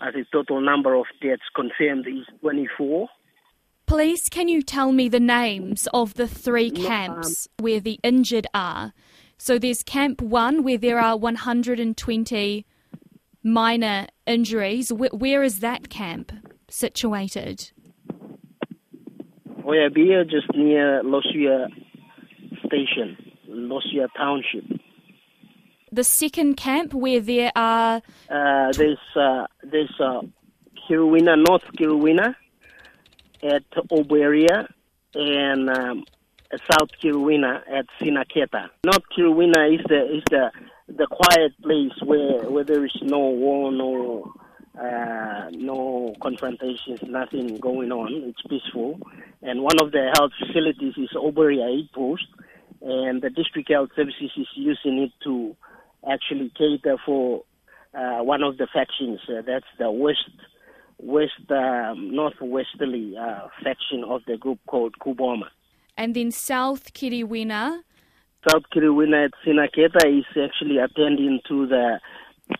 I 0.00 0.12
think 0.12 0.28
total 0.30 0.60
number 0.60 0.94
of 0.94 1.06
deaths 1.22 1.42
confirmed 1.56 2.06
is 2.06 2.26
24. 2.40 3.08
Please, 3.86 4.28
can 4.30 4.48
you 4.48 4.62
tell 4.62 4.92
me 4.92 5.08
the 5.08 5.20
names 5.20 5.88
of 5.92 6.14
the 6.14 6.28
three 6.28 6.70
camps 6.70 7.48
where 7.58 7.80
the 7.80 7.98
injured 8.02 8.46
are? 8.54 8.92
So 9.36 9.58
there's 9.58 9.82
Camp 9.82 10.22
1 10.22 10.62
where 10.62 10.78
there 10.78 10.98
are 11.00 11.16
120 11.16 12.66
minor 13.42 14.06
injuries. 14.26 14.90
Wh- 14.90 15.20
where 15.20 15.42
is 15.42 15.58
that 15.58 15.90
camp 15.90 16.32
situated? 16.68 17.72
Hoyabia, 19.64 20.28
just 20.28 20.46
near 20.54 21.02
Losia 21.02 21.68
Station, 22.66 23.16
Losia 23.48 24.08
Township. 24.16 24.64
The 25.90 26.04
second 26.04 26.56
camp 26.56 26.94
where 26.94 27.20
there 27.20 27.52
are 27.54 28.00
Uh, 28.30 28.72
there's 28.72 28.98
uh, 29.14 29.46
there's 29.62 29.92
uh, 30.00 30.22
Kirwina, 30.88 31.36
North 31.36 31.64
Kirwina, 31.78 32.34
at 33.42 33.64
Oberia, 33.90 34.68
and 35.14 35.68
um, 35.70 36.04
South 36.70 36.90
Kirwina 37.02 37.62
at 37.68 37.86
Sinaketa. 38.00 38.70
North 38.84 39.04
Kirwina 39.16 39.74
is 39.74 39.84
the 39.88 40.16
is 40.16 40.22
the 40.30 40.50
the 40.88 41.06
quiet 41.06 41.52
place 41.62 41.92
where 42.04 42.50
where 42.50 42.64
there 42.64 42.84
is 42.84 42.96
no 43.02 43.18
war, 43.18 43.72
no 43.72 44.34
uh, 44.78 45.50
no 45.52 46.14
confrontations, 46.22 47.02
nothing 47.02 47.58
going 47.58 47.92
on. 47.92 48.12
It's 48.28 48.42
peaceful, 48.42 49.00
and 49.42 49.62
one 49.62 49.80
of 49.80 49.92
the 49.92 50.12
health 50.16 50.32
facilities 50.38 50.94
is 50.96 51.10
Oberia 51.16 51.66
Aid 51.66 51.90
Post, 51.92 52.26
and 52.80 53.22
the 53.22 53.30
district 53.30 53.70
health 53.70 53.90
services 53.96 54.30
is 54.36 54.48
using 54.54 54.98
it 54.98 55.12
to 55.24 55.56
actually 56.10 56.50
cater 56.56 56.96
for 57.04 57.44
uh, 57.94 58.22
one 58.22 58.42
of 58.42 58.56
the 58.56 58.66
factions. 58.72 59.20
Uh, 59.28 59.42
that's 59.46 59.66
the 59.78 59.90
west 59.90 60.30
west 61.02 61.50
um, 61.50 62.14
northwesterly 62.14 63.16
uh, 63.18 63.48
faction 63.62 64.04
of 64.08 64.22
the 64.26 64.36
group 64.36 64.60
called 64.66 64.94
Kuboma. 65.04 65.48
and 65.96 66.14
then 66.14 66.30
South 66.30 66.94
Kiriwina. 66.94 67.80
South 68.48 68.62
Kiriwina 68.74 69.26
at 69.26 69.32
Sinaketa 69.46 70.18
is 70.18 70.24
actually 70.42 70.78
attending 70.78 71.40
to 71.48 71.66
the 71.66 72.00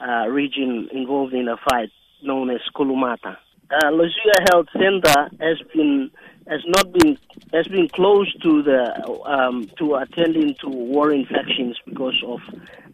uh, 0.00 0.26
region 0.28 0.88
involved 0.92 1.34
in 1.34 1.48
a 1.48 1.56
fight 1.70 1.90
known 2.22 2.50
as 2.50 2.60
Kulumata. 2.76 3.36
Uh, 3.70 3.90
Lozia 3.90 4.38
Health 4.50 4.66
Center 4.72 5.30
has 5.40 5.58
been 5.74 6.10
has 6.48 6.60
not 6.66 6.92
been 6.92 7.16
has 7.52 7.66
been 7.68 7.88
closed 7.88 8.40
to 8.42 8.62
the 8.62 9.20
um, 9.26 9.68
to 9.78 9.94
attending 9.96 10.54
to 10.60 10.68
war 10.68 11.12
infections 11.12 11.78
because 11.86 12.20
of 12.26 12.40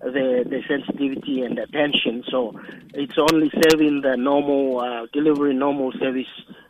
the 0.00 0.44
the 0.48 0.60
sensitivity 0.68 1.42
and 1.42 1.58
attention. 1.58 2.22
So 2.30 2.58
it's 2.94 3.16
only 3.18 3.50
serving 3.50 4.02
the 4.02 4.16
normal 4.16 4.80
uh, 4.80 5.06
delivering 5.12 5.58
normal 5.58 5.92
service 5.92 6.26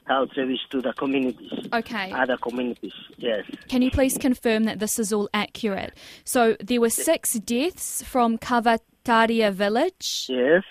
health 0.07 0.31
service 0.35 0.61
to 0.71 0.81
the 0.81 0.93
communities, 0.95 1.53
Okay. 1.73 2.11
other 2.13 2.39
communities. 2.39 2.95
Yes. 3.19 3.45
Can 3.69 3.83
you 3.83 3.91
please 3.91 4.17
confirm 4.17 4.65
that 4.65 4.79
this 4.79 4.99
is 4.99 5.13
all 5.13 5.29
accurate? 5.35 5.93
So 6.25 6.57
there 6.65 6.81
were 6.81 6.89
six 6.89 7.35
deaths 7.35 8.03
from 8.03 8.39
Kavataria 8.39 9.53
village, 9.53 10.27
Yes. 10.31 10.63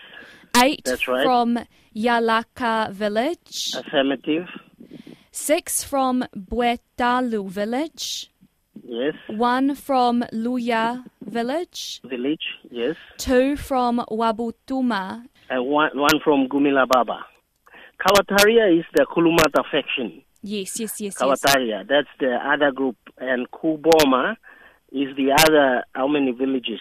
eight 0.64 0.82
That's 0.86 1.08
right. 1.08 1.24
from 1.24 1.60
Yalaka 1.96 2.92
village, 2.92 3.74
Affirmative. 3.78 4.48
Six 5.38 5.84
from 5.84 6.26
Buetalu 6.36 7.48
village, 7.50 8.32
Yes. 8.84 9.16
one 9.28 9.76
from 9.76 10.24
Luya 10.34 11.04
village, 11.22 12.02
Village. 12.04 12.46
Yes. 12.72 12.96
two 13.18 13.56
from 13.56 14.04
Wabutuma, 14.10 15.26
And 15.50 15.66
one, 15.66 15.92
one 15.98 16.20
from 16.24 16.48
Gumila 16.48 16.88
Baba. 16.88 17.20
Kawataria 18.00 18.80
is 18.80 18.86
the 18.96 19.06
Kulumata 19.06 19.64
faction. 19.72 20.22
yes, 20.42 20.80
yes, 20.80 21.00
yes, 21.02 21.02
yes, 21.02 21.18
Kawataria. 21.18 21.88
That's 21.88 22.08
the 22.20 22.34
other 22.54 22.72
group. 22.72 22.98
And 23.18 23.50
Kuboma 23.52 24.36
is 24.92 25.16
the 25.18 25.32
other, 25.34 25.84
how 25.94 26.08
many 26.08 26.32
villages 26.32 26.80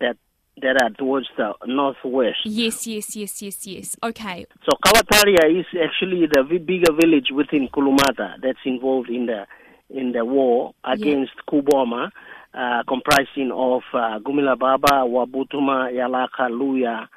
that 0.00 0.16
that 0.62 0.80
are 0.82 0.90
towards 0.90 1.28
the 1.36 1.52
northwest. 1.66 2.38
yes, 2.44 2.86
yes, 2.86 3.16
yes, 3.16 3.42
yes, 3.42 3.66
yes. 3.66 3.96
Okay, 4.02 4.46
So 4.64 4.76
Kawataria 4.84 5.60
is 5.60 5.66
actually 5.82 6.26
the 6.26 6.42
bigger 6.42 6.92
village 6.92 7.28
within 7.32 7.68
Kulumata 7.68 8.34
that's 8.42 8.58
involved 8.64 9.10
in 9.10 9.26
the 9.26 9.46
in 9.90 10.12
the 10.12 10.24
war 10.24 10.72
against 10.84 11.32
Kuboma, 11.50 12.10
uh, 12.54 12.82
comprising 12.86 13.50
of 13.52 13.82
uh, 13.92 14.18
Gumila 14.20 14.58
Baba, 14.58 15.04
Wabutuma, 15.04 15.90
Yalaka, 15.92 16.48
Luya, 16.48 17.08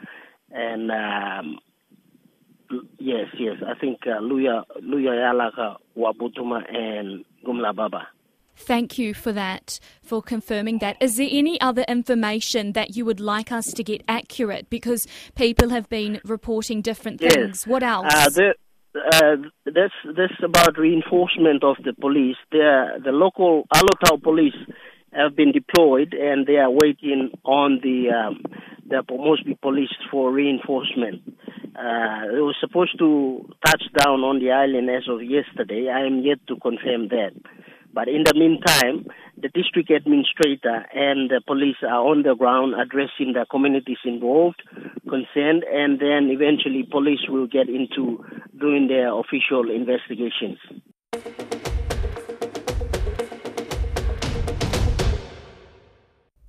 and 0.51 0.91
um, 0.91 1.59
yes, 2.97 3.27
yes, 3.37 3.57
I 3.65 3.79
think 3.79 3.99
uh, 4.07 4.19
Luya, 4.21 4.63
Luya, 4.81 5.11
Yalaka, 5.11 5.77
Wabutuma, 5.95 6.63
and 6.73 7.25
Gumila 7.45 7.75
Baba. 7.75 8.07
Thank 8.55 8.97
you 8.97 9.13
for 9.13 9.31
that, 9.31 9.79
for 10.01 10.21
confirming 10.21 10.79
that. 10.79 10.97
Is 11.01 11.17
there 11.17 11.29
any 11.29 11.59
other 11.59 11.83
information 11.87 12.73
that 12.73 12.95
you 12.95 13.05
would 13.05 13.19
like 13.19 13.51
us 13.51 13.73
to 13.73 13.83
get 13.83 14.03
accurate? 14.07 14.69
Because 14.69 15.07
people 15.35 15.69
have 15.69 15.89
been 15.89 16.21
reporting 16.23 16.81
different 16.81 17.21
Yes. 17.21 17.33
things. 17.33 17.67
What 17.67 17.83
else? 17.83 18.05
Uh, 18.09 18.29
the, 18.29 18.53
uh, 18.95 19.49
that's 19.65 19.93
that's 20.15 20.43
about 20.43 20.77
reinforcement 20.77 21.63
of 21.63 21.77
the 21.83 21.93
police. 21.93 22.37
The 22.51 23.01
the 23.03 23.11
local 23.11 23.65
Alotau 23.73 24.21
police 24.21 24.55
have 25.11 25.35
been 25.35 25.51
deployed, 25.51 26.13
and 26.13 26.45
they 26.45 26.57
are 26.57 26.69
waiting 26.69 27.31
on 27.43 27.79
the 27.81 28.09
um, 28.11 28.43
the 28.87 29.01
Mosby 29.09 29.57
police 29.61 29.93
for 30.11 30.31
reinforcement. 30.31 31.21
Uh, 31.75 32.27
they 32.31 32.39
were 32.39 32.55
supposed 32.61 32.97
to 32.99 33.49
touch 33.65 33.81
down 33.97 34.19
on 34.21 34.39
the 34.39 34.51
island 34.51 34.89
as 34.89 35.09
of 35.09 35.23
yesterday. 35.23 35.89
I 35.89 36.05
am 36.05 36.19
yet 36.19 36.37
to 36.47 36.55
confirm 36.57 37.07
that. 37.09 37.31
But 37.93 38.07
in 38.07 38.23
the 38.23 38.33
meantime, 38.33 39.05
the 39.37 39.49
district 39.49 39.91
administrator 39.91 40.85
and 40.93 41.29
the 41.29 41.41
police 41.45 41.75
are 41.83 42.01
on 42.01 42.23
the 42.23 42.35
ground 42.35 42.73
addressing 42.73 43.33
the 43.33 43.45
communities 43.51 43.99
involved, 44.03 44.63
concerned, 45.07 45.63
and 45.71 45.99
then 45.99 46.29
eventually 46.33 46.87
police 46.89 47.21
will 47.29 47.45
get 47.45 47.69
into 47.69 48.25
doing 48.59 48.87
their 48.87 49.13
official 49.13 49.69
investigations. 49.69 50.57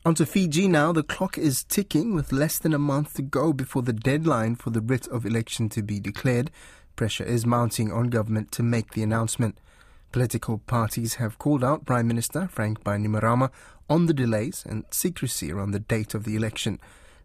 On 0.07 0.15
to 0.15 0.27
Fiji 0.27 0.69
now. 0.69 0.93
The 0.93 1.03
clock 1.03 1.39
is 1.39 1.65
ticking 1.65 2.15
with 2.15 2.33
less 2.33 2.59
than 2.59 2.75
a 2.75 2.79
month 2.79 3.15
to 3.15 3.23
go 3.23 3.53
before 3.53 3.83
the 3.83 3.93
deadline 3.93 4.55
for 4.55 4.71
the 4.71 4.81
writ 4.81 5.09
of 5.09 5.25
election 5.25 5.69
to 5.71 5.83
be 5.83 6.01
declared. 6.01 6.51
Pressure 6.97 7.25
is 7.25 7.47
mounting 7.47 7.91
on 7.91 8.09
government 8.09 8.53
to 8.53 8.63
make 8.63 8.93
the 8.93 9.03
announcement. 9.03 9.59
Political 10.15 10.59
parties 10.59 11.15
have 11.15 11.41
called 11.41 11.65
out 11.65 11.87
Prime 11.87 12.07
Minister 12.07 12.47
Frank 12.47 12.85
Bainimarama 12.85 13.51
on 13.91 14.07
the 14.07 14.15
delays 14.15 14.63
and 14.65 14.85
secrecy 14.93 15.51
around 15.51 15.73
the 15.73 15.81
date 15.81 16.15
of 16.15 16.23
the 16.23 16.37
election. 16.37 16.79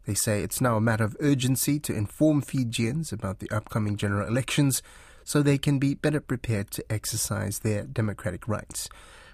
They 0.08 0.15
say 0.15 0.41
it's 0.41 0.60
now 0.60 0.75
a 0.75 0.81
matter 0.81 1.03
of 1.03 1.15
urgency 1.19 1.77
to 1.81 1.93
inform 1.93 2.41
Fijians 2.41 3.13
about 3.13 3.38
the 3.38 3.51
upcoming 3.51 3.96
general 3.96 4.27
elections 4.27 4.81
so 5.24 5.43
they 5.43 5.60
can 5.60 5.77
be 5.77 5.93
better 5.93 6.19
prepared 6.19 6.72
to 6.72 6.91
exercise 6.91 7.60
their 7.60 7.84
democratic 7.84 8.48
rights. 8.48 8.89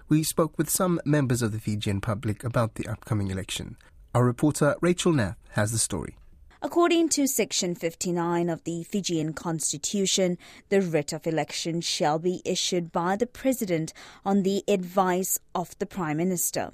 We 0.06 0.22
spoke 0.22 0.58
with 0.58 0.68
some 0.68 1.00
members 1.06 1.40
of 1.40 1.52
the 1.52 1.58
Fijian 1.58 2.02
public 2.02 2.44
about 2.44 2.74
the 2.74 2.86
upcoming 2.86 3.30
election. 3.30 3.78
Our 4.14 4.26
reporter 4.26 4.76
Rachel 4.82 5.14
Nath 5.14 5.38
has 5.52 5.72
the 5.72 5.78
story. 5.78 6.18
According 6.66 7.10
to 7.10 7.28
Section 7.28 7.76
59 7.76 8.48
of 8.48 8.64
the 8.64 8.82
Fijian 8.82 9.34
Constitution, 9.34 10.36
the 10.68 10.82
writ 10.82 11.12
of 11.12 11.24
election 11.24 11.80
shall 11.80 12.18
be 12.18 12.42
issued 12.44 12.90
by 12.90 13.14
the 13.14 13.24
President 13.24 13.92
on 14.24 14.42
the 14.42 14.64
advice 14.66 15.38
of 15.54 15.78
the 15.78 15.86
Prime 15.86 16.16
Minister. 16.16 16.72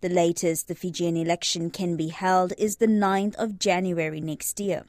The 0.00 0.10
latest 0.10 0.68
the 0.68 0.76
Fijian 0.76 1.16
election 1.16 1.70
can 1.70 1.96
be 1.96 2.06
held 2.10 2.52
is 2.56 2.76
the 2.76 2.86
9th 2.86 3.34
of 3.34 3.58
January 3.58 4.20
next 4.20 4.60
year. 4.60 4.84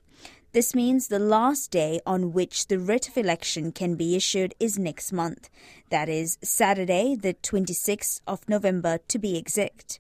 This 0.52 0.76
means 0.76 1.08
the 1.08 1.18
last 1.18 1.72
day 1.72 2.00
on 2.06 2.32
which 2.32 2.68
the 2.68 2.78
writ 2.78 3.08
of 3.08 3.18
election 3.18 3.72
can 3.72 3.96
be 3.96 4.16
issued 4.16 4.54
is 4.60 4.78
next 4.78 5.12
month. 5.12 5.50
That 5.90 6.10
is 6.10 6.38
Saturday, 6.44 7.16
the 7.16 7.34
26th 7.34 8.22
of 8.28 8.48
November 8.48 9.00
to 9.08 9.18
be 9.18 9.36
exact. 9.36 10.00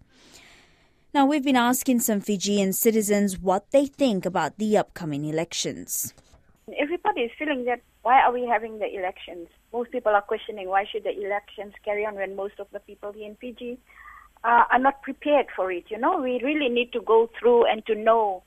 Now, 1.14 1.28
we've 1.28 1.44
been 1.44 1.56
asking 1.56 2.00
some 2.00 2.22
Fijian 2.22 2.74
citizens 2.74 3.38
what 3.38 3.70
they 3.70 3.86
think 3.86 4.26
about 4.26 4.58
the 4.58 4.76
upcoming 4.78 5.26
elections. 5.26 6.12
Everybody 6.76 7.22
is 7.22 7.32
feeling 7.38 7.66
that 7.66 7.82
why 8.02 8.20
are 8.20 8.34
we 8.34 8.48
having 8.48 8.80
the 8.80 8.92
elections? 8.92 9.48
Most 9.72 9.92
people 9.92 10.12
are 10.12 10.24
questioning 10.24 10.70
why 10.70 10.86
should 10.92 11.04
the 11.04 11.16
elections 11.16 11.74
carry 11.86 12.04
on 12.04 12.16
when 12.16 12.36
most 12.36 12.56
of 12.60 12.66
the 12.74 12.80
people 12.80 13.12
here 13.12 13.28
in 13.28 13.36
Fiji 13.36 13.78
uh, 14.44 14.64
are 14.72 14.80
not 14.80 15.04
prepared 15.04 15.46
for 15.56 15.72
it. 15.72 15.84
You 15.90 16.00
know, 16.00 16.20
we 16.20 16.42
really 16.44 16.68
need 16.68 16.92
to 16.94 17.02
go 17.02 17.30
through 17.40 17.70
and 17.72 17.86
to 17.86 17.94
know 17.94 18.42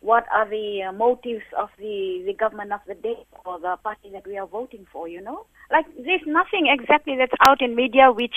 what 0.00 0.26
are 0.34 0.50
the 0.50 0.82
uh, 0.88 0.92
motives 0.92 1.44
of 1.56 1.68
the, 1.78 2.24
the 2.26 2.34
government 2.34 2.72
of 2.72 2.80
the 2.88 2.94
day 2.94 3.24
or 3.44 3.60
the 3.60 3.76
party 3.84 4.10
that 4.12 4.26
we 4.26 4.36
are 4.36 4.48
voting 4.48 4.84
for, 4.92 5.06
you 5.06 5.20
know? 5.20 5.46
Like, 5.70 5.86
there's 5.94 6.26
nothing 6.26 6.66
exactly 6.66 7.14
that's 7.16 7.38
out 7.46 7.62
in 7.62 7.76
media 7.76 8.10
which 8.10 8.34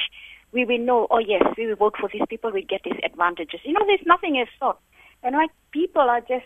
we 0.54 0.66
will 0.66 0.80
know, 0.80 1.08
oh 1.10 1.20
yes, 1.20 1.44
we 1.58 1.68
will 1.68 1.76
vote 1.76 1.96
for 2.00 2.10
these 2.12 2.22
people, 2.30 2.52
we 2.52 2.62
get 2.62 2.82
these 2.86 3.00
advantages. 3.04 3.60
You 3.64 3.74
know, 3.74 3.86
there's 3.86 4.06
nothing 4.06 4.40
as. 4.40 4.48
And 5.24 5.36
like 5.36 5.50
people 5.72 6.02
are 6.02 6.22
just, 6.22 6.46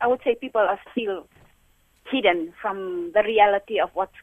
I 0.00 0.06
would 0.06 0.20
say 0.24 0.34
people 0.34 0.62
are 0.62 0.80
still 0.92 1.26
hidden 2.10 2.52
from 2.60 3.12
the 3.14 3.22
reality 3.22 3.78
of 3.80 3.90
what's 3.94 4.14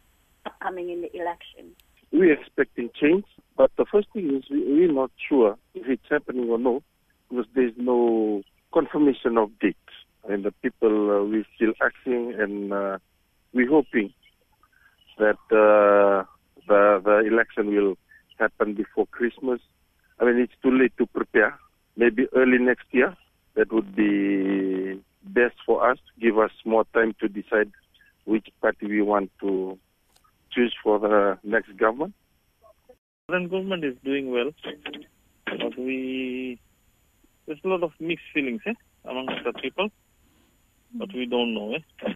upcoming 0.46 0.90
in 0.90 1.02
the 1.02 1.16
election. 1.16 1.76
We're 2.12 2.34
expecting 2.34 2.90
change, 3.00 3.26
but 3.56 3.72
the 3.78 3.86
first 3.86 4.08
thing 4.14 4.36
is 4.36 4.44
we, 4.50 4.64
we're 4.66 4.92
not 4.92 5.12
sure 5.30 5.58
if 5.76 5.88
it's 5.88 6.10
happening 6.10 6.50
or 6.50 6.58
not 6.58 6.84
because 7.30 7.46
there's 7.56 7.74
no 7.78 8.44
confirmation 8.74 9.38
of 9.38 9.52
dates. 9.60 9.78
And 10.28 10.44
the 10.44 10.52
people, 10.62 10.90
uh, 10.90 11.24
we're 11.24 11.46
still 11.56 11.74
asking 11.82 12.36
and 12.40 12.74
uh, 12.74 12.98
we're 13.54 13.70
hoping 13.70 14.14
that 15.18 15.38
uh, 15.52 16.26
the, 16.68 17.02
the 17.04 17.28
election 17.28 17.68
will 17.68 17.98
happen 18.40 18.74
before 18.74 19.08
Christmas. 19.08 19.60
I 20.20 20.26
mean, 20.26 20.38
it's 20.38 20.54
too 20.62 20.72
late 20.72 20.94
to 20.98 21.06
prepare. 21.06 21.58
Maybe 21.98 22.28
early 22.36 22.58
next 22.58 22.86
year, 22.92 23.16
that 23.56 23.72
would 23.72 23.96
be 23.96 25.02
best 25.24 25.56
for 25.66 25.90
us, 25.90 25.98
give 26.20 26.38
us 26.40 26.52
more 26.66 26.86
time 26.94 27.16
to 27.20 27.28
decide 27.28 27.72
which 28.26 28.48
party 28.62 28.88
we 28.88 29.02
want 29.02 29.32
to 29.42 29.78
choose 30.52 30.76
for 30.84 31.00
the 31.00 31.38
next 31.44 31.76
government. 31.78 32.14
The 32.88 32.96
current 33.34 33.52
government 33.52 33.84
is 33.84 33.96
doing 34.04 34.32
well, 34.32 34.52
but 35.46 35.78
we 35.78 36.60
there's 37.46 37.60
a 37.64 37.68
lot 37.68 37.84
of 37.84 37.92
mixed 38.00 38.26
feelings 38.34 38.62
eh, 38.66 38.74
amongst 39.06 39.44
the 39.44 39.54
people, 39.54 39.90
but 40.94 41.14
we 41.14 41.26
don't 41.26 41.54
know. 41.54 41.76
Eh? 41.76 42.14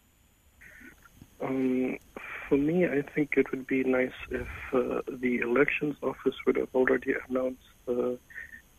Um, 1.42 1.98
for 2.48 2.58
me, 2.58 2.86
I 2.86 3.02
think 3.02 3.34
it 3.38 3.52
would 3.52 3.68
be 3.68 3.84
nice 3.84 4.14
if 4.30 4.48
uh, 4.74 5.02
the 5.08 5.40
elections 5.40 5.96
office 6.02 6.36
would 6.46 6.56
have 6.58 6.70
already 6.74 7.14
announced 7.28 7.62
uh, 7.88 8.16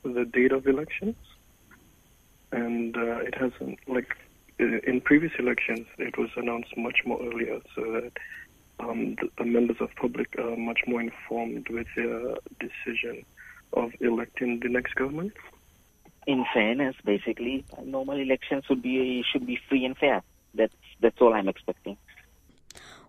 the 0.02 0.25
date 0.32 0.52
of 0.52 0.66
elections, 0.66 1.16
and 2.52 2.96
uh, 2.96 3.18
it 3.18 3.35
hasn't. 3.35 3.78
Like 3.87 4.16
in 4.58 5.00
previous 5.04 5.32
elections, 5.38 5.87
it 5.99 6.16
was 6.16 6.30
announced 6.37 6.76
much 6.76 7.00
more 7.04 7.20
earlier, 7.20 7.61
so 7.75 7.82
that 7.92 8.12
um, 8.80 9.16
the, 9.20 9.28
the, 9.38 9.44
members 9.44 9.76
of 9.80 9.90
public 9.96 10.35
are 10.38 10.56
much 10.56 10.80
more 10.87 11.00
informed 11.00 11.68
with 11.68 11.87
their 11.96 12.35
decision 12.61 13.25
of 13.73 13.92
electing 14.00 14.61
the 14.61 14.68
next 14.68 14.94
government. 14.94 15.32
In 16.26 16.44
fairness, 16.52 16.96
basically, 17.04 17.64
normal 17.85 18.18
elections 18.18 18.64
should 18.66 18.82
be 18.82 19.25
should 19.30 19.46
be 19.46 19.58
free 19.68 19.85
and 19.85 19.96
fair. 19.96 20.23
That's 20.54 20.75
that's 21.00 21.20
all 21.20 21.35
I'm 21.35 21.49
expecting. 21.49 21.96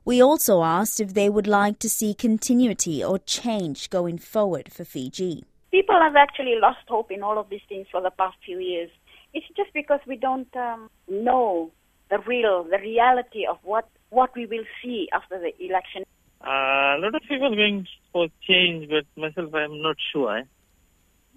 We 0.07 0.23
also 0.23 0.63
asked 0.63 1.01
if 1.01 1.13
they 1.15 1.27
would 1.27 1.47
like 1.47 1.79
to 1.79 1.89
see 1.89 2.13
continuity 2.13 3.03
or 3.03 3.19
change 3.19 3.89
going 3.89 4.19
forward 4.19 4.71
for 4.71 4.85
Fiji. 4.85 5.43
People 5.69 5.99
have 5.99 6.15
actually 6.15 6.55
lost 6.61 6.87
hope 6.87 7.11
in 7.11 7.23
all 7.23 7.37
of 7.37 7.49
these 7.49 7.65
things 7.67 7.87
for 7.91 8.01
the 8.01 8.11
past 8.11 8.37
few 8.45 8.57
years. 8.57 8.89
It's 9.33 9.45
just 9.57 9.73
because 9.73 9.99
we 10.07 10.15
don't 10.15 10.47
um, 10.55 10.89
know 11.09 11.71
the 12.09 12.19
real, 12.19 12.63
the 12.63 12.77
reality 12.77 13.45
of 13.45 13.57
what, 13.63 13.89
what 14.09 14.33
we 14.33 14.45
will 14.45 14.63
see 14.81 15.09
after 15.11 15.41
the 15.41 15.51
election. 15.61 16.05
Uh, 16.39 16.95
a 16.95 16.99
lot 17.01 17.13
of 17.13 17.21
people 17.27 17.53
going 17.53 17.85
for 18.13 18.29
change, 18.47 18.89
but 18.89 19.03
myself, 19.21 19.53
I'm 19.53 19.81
not 19.81 19.97
sure. 20.13 20.37
Eh? 20.37 20.43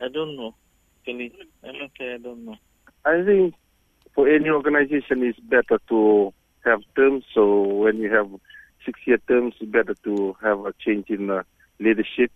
I 0.00 0.08
don't 0.14 0.36
know. 0.36 0.54
Actually, 1.00 1.32
I'm 1.64 1.74
okay, 1.86 2.14
I 2.14 2.18
don't 2.18 2.44
know. 2.44 2.56
I 3.04 3.24
think 3.24 3.54
for 4.14 4.28
any 4.28 4.48
organization, 4.48 5.24
it's 5.24 5.40
better 5.40 5.80
to 5.88 6.32
have 6.64 6.82
terms. 6.94 7.24
So 7.34 7.62
when 7.64 7.96
you 7.96 8.14
have 8.14 8.30
six-year 8.84 9.18
terms, 9.28 9.54
it's 9.60 9.70
better 9.70 9.94
to 10.04 10.36
have 10.42 10.60
a 10.66 10.72
change 10.84 11.08
in 11.08 11.30
uh, 11.30 11.42
leadership 11.78 12.30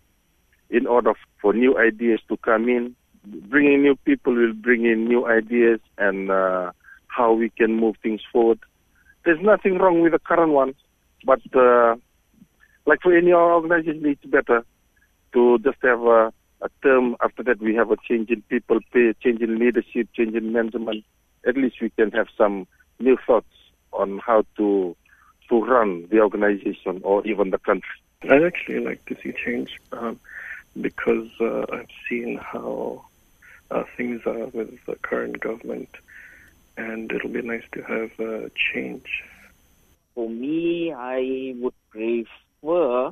in 0.70 0.86
order 0.86 1.12
for 1.40 1.52
new 1.52 1.78
ideas 1.78 2.20
to 2.28 2.36
come 2.38 2.68
in. 2.68 2.94
Bringing 3.24 3.82
new 3.82 3.96
people 4.04 4.34
will 4.34 4.52
bring 4.52 4.84
in 4.84 5.06
new 5.06 5.26
ideas 5.26 5.80
and 5.98 6.30
uh, 6.30 6.72
how 7.08 7.32
we 7.32 7.48
can 7.50 7.74
move 7.74 7.96
things 8.02 8.20
forward. 8.32 8.58
There's 9.24 9.40
nothing 9.42 9.78
wrong 9.78 10.02
with 10.02 10.12
the 10.12 10.18
current 10.18 10.52
one, 10.52 10.74
but 11.24 11.40
uh, 11.54 11.96
like 12.86 13.00
for 13.02 13.16
any 13.16 13.32
organization, 13.32 14.04
it's 14.04 14.24
better 14.24 14.64
to 15.32 15.58
just 15.60 15.78
have 15.82 16.02
a, 16.02 16.32
a 16.60 16.68
term. 16.82 17.16
After 17.22 17.42
that, 17.44 17.60
we 17.60 17.74
have 17.74 17.90
a 17.90 17.96
change 18.06 18.28
in 18.30 18.42
people, 18.42 18.80
change 18.92 19.40
in 19.40 19.58
leadership, 19.58 20.08
change 20.14 20.34
in 20.34 20.52
management. 20.52 21.04
At 21.46 21.56
least 21.56 21.76
we 21.80 21.90
can 21.90 22.10
have 22.10 22.26
some 22.36 22.66
new 23.00 23.16
thoughts 23.26 23.46
on 23.92 24.18
how 24.18 24.44
to 24.56 24.96
to 25.48 25.64
run 25.64 26.06
the 26.10 26.20
organization 26.20 27.00
or 27.02 27.26
even 27.26 27.50
the 27.50 27.58
country. 27.58 27.90
I'd 28.22 28.42
actually 28.42 28.80
like 28.80 29.04
to 29.06 29.16
see 29.22 29.32
change 29.44 29.78
um, 29.92 30.18
because 30.80 31.28
uh, 31.40 31.66
I've 31.72 31.88
seen 32.08 32.38
how 32.38 33.04
uh, 33.70 33.84
things 33.96 34.22
are 34.26 34.46
with 34.46 34.84
the 34.86 34.96
current 35.02 35.40
government, 35.40 35.90
and 36.76 37.10
it'll 37.12 37.30
be 37.30 37.42
nice 37.42 37.64
to 37.72 37.82
have 37.82 38.10
uh, 38.18 38.48
change. 38.72 39.06
For 40.14 40.28
me, 40.28 40.92
I 40.92 41.54
would 41.58 41.74
prefer 41.90 43.10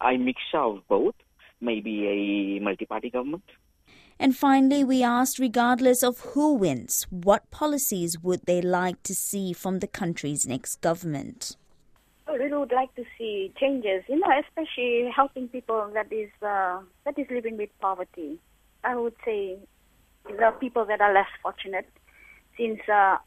a 0.00 0.16
mixture 0.16 0.58
of 0.58 0.86
both, 0.88 1.14
maybe 1.60 2.08
a 2.08 2.60
multi-party 2.60 3.10
government. 3.10 3.44
And 4.24 4.34
finally, 4.34 4.82
we 4.84 5.02
asked, 5.02 5.38
regardless 5.38 6.02
of 6.02 6.20
who 6.32 6.54
wins, 6.54 7.06
what 7.10 7.50
policies 7.50 8.18
would 8.20 8.46
they 8.46 8.62
like 8.62 9.02
to 9.02 9.14
see 9.14 9.52
from 9.52 9.80
the 9.80 9.86
country's 9.86 10.46
next 10.46 10.80
government? 10.80 11.58
I 12.26 12.32
really 12.36 12.56
would 12.56 12.72
like 12.72 12.94
to 12.94 13.04
see 13.18 13.52
changes, 13.60 14.02
you 14.08 14.18
know, 14.18 14.28
especially 14.40 15.10
helping 15.14 15.48
people 15.48 15.90
that 15.92 16.10
is 16.10 16.30
uh, 16.40 16.80
that 17.04 17.18
is 17.18 17.26
living 17.28 17.58
with 17.58 17.68
poverty. 17.82 18.38
I 18.82 18.96
would 18.96 19.12
say 19.26 19.58
the 20.24 20.54
people 20.58 20.86
that 20.86 21.02
are 21.02 21.12
less 21.12 21.28
fortunate, 21.42 21.90
since 22.56 22.80
uh, 22.88 23.18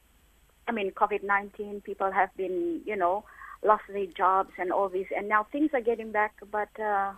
I 0.68 0.72
mean 0.74 0.90
COVID 0.94 1.22
nineteen, 1.22 1.80
people 1.82 2.12
have 2.12 2.36
been, 2.36 2.82
you 2.88 2.96
know, 2.96 3.24
lost 3.64 3.84
their 3.88 4.08
jobs 4.08 4.54
and 4.58 4.72
all 4.72 4.90
this, 4.90 5.06
and 5.16 5.30
now 5.30 5.46
things 5.52 5.70
are 5.76 5.82
getting 5.82 6.12
back, 6.12 6.34
but 6.52 6.70
uh, 6.80 7.12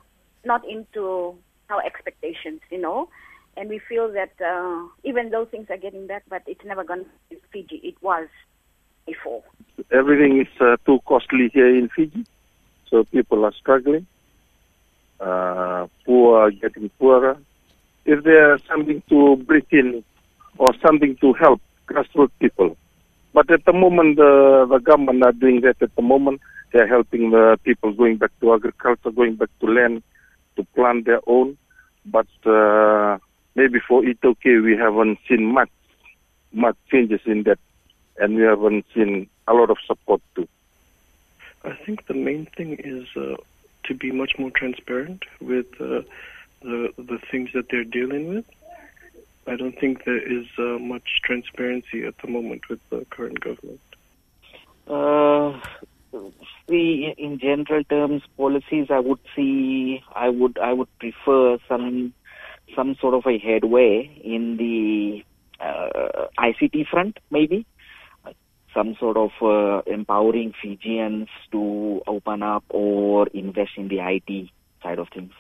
not 0.43 0.67
into 0.67 1.37
our 1.69 1.81
expectations, 1.85 2.59
you 2.69 2.81
know 2.81 3.07
and 3.57 3.69
we 3.69 3.79
feel 3.79 4.11
that 4.13 4.31
uh, 4.43 4.87
even 5.03 5.29
though 5.29 5.45
things 5.45 5.67
are 5.69 5.77
getting 5.77 6.07
back, 6.07 6.23
but 6.29 6.43
it's 6.47 6.63
never 6.65 6.83
going 6.83 7.05
to 7.05 7.09
be 7.29 7.37
Fiji. 7.51 7.75
It 7.83 7.95
was 8.01 8.27
before. 9.05 9.43
Everything 9.91 10.41
is 10.41 10.61
uh, 10.61 10.77
too 10.85 10.99
costly 11.05 11.49
here 11.53 11.75
in 11.75 11.89
Fiji, 11.89 12.25
so 12.89 13.03
people 13.05 13.45
are 13.45 13.53
struggling. 13.53 14.05
Uh, 15.19 15.87
poor 16.05 16.39
are 16.39 16.51
getting 16.51 16.89
poorer. 16.99 17.37
If 18.05 18.23
there's 18.23 18.61
something 18.67 19.03
to 19.09 19.35
bring 19.35 19.65
in 19.71 20.03
or 20.57 20.73
something 20.85 21.15
to 21.17 21.33
help 21.33 21.61
grassroots 21.87 22.31
people, 22.39 22.77
but 23.33 23.51
at 23.51 23.65
the 23.65 23.73
moment 23.73 24.17
the 24.17 24.65
the 24.69 24.79
government 24.79 25.23
are 25.23 25.31
doing 25.31 25.61
that. 25.61 25.81
At 25.81 25.95
the 25.95 26.01
moment, 26.01 26.41
they're 26.71 26.87
helping 26.87 27.31
the 27.31 27.57
people 27.63 27.93
going 27.93 28.17
back 28.17 28.31
to 28.41 28.53
agriculture, 28.53 29.11
going 29.11 29.35
back 29.35 29.49
to 29.59 29.65
land 29.67 30.03
to 30.55 30.63
plant 30.75 31.05
their 31.05 31.21
own. 31.27 31.57
But 32.05 32.27
uh, 32.45 33.17
maybe 33.59 33.79
for 33.85 34.01
iTaukei, 34.01 34.63
we 34.63 34.77
haven't 34.77 35.19
seen 35.27 35.43
much, 35.45 35.69
much 36.53 36.77
changes 36.89 37.19
in 37.25 37.43
that, 37.43 37.59
and 38.17 38.35
we 38.35 38.43
haven't 38.43 38.85
seen 38.95 39.27
a 39.47 39.53
lot 39.53 39.69
of 39.69 39.77
support 39.85 40.21
too. 40.33 40.47
I 41.65 41.73
think 41.85 42.07
the 42.07 42.13
main 42.13 42.45
thing 42.55 42.71
is 42.79 43.05
uh, 43.17 43.35
to 43.83 43.93
be 43.93 44.11
much 44.11 44.39
more 44.39 44.51
transparent 44.51 45.23
with 45.41 45.69
uh, 45.81 46.03
the 46.61 46.93
the 46.97 47.19
things 47.29 47.49
that 47.53 47.65
they're 47.69 47.91
dealing 47.99 48.29
with. 48.33 48.45
I 49.45 49.55
don't 49.57 49.77
think 49.77 50.05
there 50.05 50.23
is 50.37 50.45
uh, 50.57 50.77
much 50.93 51.07
transparency 51.23 52.05
at 52.05 52.17
the 52.19 52.29
moment 52.29 52.69
with 52.69 52.81
the 52.89 53.05
current 53.09 53.39
government. 53.41 53.81
Uh, 54.87 55.59
see, 56.67 57.13
in 57.17 57.39
general 57.39 57.83
terms, 57.83 58.21
policies 58.37 58.87
I 58.89 58.99
would 58.99 59.19
see, 59.35 60.01
I 60.15 60.29
would 60.29 60.57
I 60.59 60.71
would 60.71 60.91
prefer 60.99 61.57
some 61.67 62.13
some 62.75 62.95
sort 63.01 63.13
of 63.13 63.23
a 63.25 63.37
headway 63.37 64.09
in 64.23 64.57
the 64.57 65.23
uh, 65.63 66.27
ICT 66.39 66.87
front, 66.87 67.17
maybe 67.31 67.65
some 68.73 68.95
sort 68.99 69.17
of 69.17 69.31
uh, 69.41 69.81
empowering 69.91 70.53
Fijians 70.61 71.27
to 71.51 72.01
open 72.07 72.43
up 72.43 72.63
or 72.69 73.27
invest 73.33 73.71
in 73.77 73.87
the 73.87 73.99
IT 73.99 74.49
side 74.83 74.99
of 74.99 75.07
things. 75.13 75.33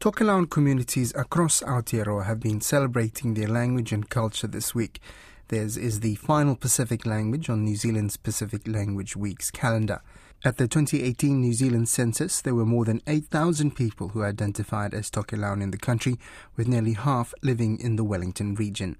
Tokelau 0.00 0.48
communities 0.48 1.12
across 1.16 1.62
Aotearoa 1.62 2.26
have 2.26 2.38
been 2.38 2.60
celebrating 2.60 3.34
their 3.34 3.48
language 3.48 3.92
and 3.92 4.08
culture 4.08 4.46
this 4.46 4.74
week. 4.74 5.00
Theirs 5.48 5.76
is 5.76 6.00
the 6.00 6.14
final 6.16 6.54
Pacific 6.54 7.06
language 7.06 7.50
on 7.50 7.64
New 7.64 7.76
Zealand's 7.76 8.16
Pacific 8.16 8.68
Language 8.68 9.16
Week's 9.16 9.50
calendar. 9.50 10.00
At 10.44 10.58
the 10.58 10.68
2018 10.68 11.40
New 11.40 11.52
Zealand 11.54 11.88
census, 11.88 12.40
there 12.40 12.54
were 12.54 12.66
more 12.66 12.84
than 12.84 13.00
8,000 13.06 13.74
people 13.74 14.08
who 14.08 14.22
identified 14.22 14.94
as 14.94 15.10
Tokelauan 15.10 15.62
in 15.62 15.70
the 15.70 15.78
country, 15.78 16.18
with 16.56 16.68
nearly 16.68 16.92
half 16.92 17.34
living 17.42 17.80
in 17.80 17.96
the 17.96 18.04
Wellington 18.04 18.54
region. 18.54 18.96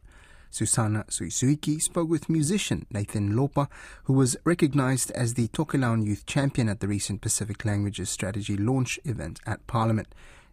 Susana 0.50 1.04
Suisuiki 1.08 1.80
spoke 1.80 2.08
with 2.08 2.30
musician 2.30 2.86
Nathan 2.90 3.36
Lopa, 3.36 3.68
who 4.04 4.14
was 4.14 4.36
recognized 4.44 5.10
as 5.10 5.34
the 5.34 5.48
Tokelauan 5.48 6.04
Youth 6.04 6.24
Champion 6.24 6.68
at 6.68 6.80
the 6.80 6.88
recent 6.88 7.20
Pacific 7.20 7.64
Languages 7.64 8.08
Strategy 8.08 8.56
launch 8.56 8.98
event 9.04 9.38
at 9.46 9.66
Parliament. 9.66 10.08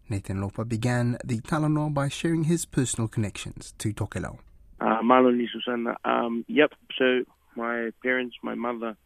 Nathan 0.10 0.42
Lopa 0.42 0.66
began 0.66 1.18
the 1.24 1.40
Talanoa 1.40 1.94
by 1.94 2.10
sharing 2.10 2.44
his 2.44 2.66
personal 2.66 3.08
connections 3.08 3.74
to 3.78 3.94
Tokelau. 3.94 4.40
Uh, 4.82 5.02
Maloni 5.02 5.48
Susanna. 5.52 5.96
Um, 6.04 6.44
yep, 6.50 6.74
so 6.98 7.24
my 7.56 7.92
parents, 8.04 8.36
my 8.44 8.56
mother 8.56 8.98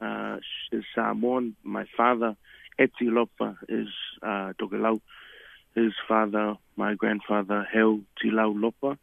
uh, 0.00 0.38
is 0.72 0.84
Samoan. 0.94 1.56
My 1.62 1.86
father, 1.96 2.36
Eti 2.78 3.10
Lopa, 3.10 3.56
is 3.68 3.88
uh. 4.22 4.52
His 5.74 5.92
father, 6.08 6.56
my 6.76 6.94
grandfather, 6.94 7.66
Hel 7.72 8.00
Tilau 8.18 8.52
Lopa, 8.60 8.98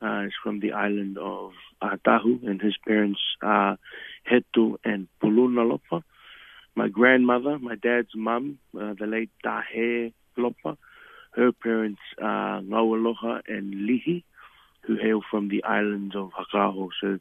uh, 0.00 0.26
is 0.26 0.32
from 0.42 0.60
the 0.60 0.72
island 0.72 1.18
of 1.18 1.52
Atahu, 1.82 2.46
and 2.46 2.60
his 2.62 2.76
parents 2.86 3.20
are 3.42 3.78
Hetu 4.30 4.76
and 4.84 5.08
Puluna 5.22 5.68
Lopa. 5.68 6.04
My 6.74 6.88
grandmother, 6.88 7.58
my 7.58 7.74
dad's 7.74 8.14
mum, 8.14 8.58
uh, 8.74 8.94
the 8.98 9.06
late 9.06 9.30
Tahe 9.44 10.12
Lopa, 10.36 10.78
her 11.32 11.52
parents 11.52 12.00
are 12.22 12.60
Ngaualoha 12.60 13.42
and 13.48 13.74
Lihi, 13.74 14.22
who 14.82 14.96
hail 14.96 15.20
from 15.30 15.48
the 15.48 15.62
islands 15.64 16.16
of 16.16 16.30
Hakaho. 16.30 16.88
So 17.00 17.18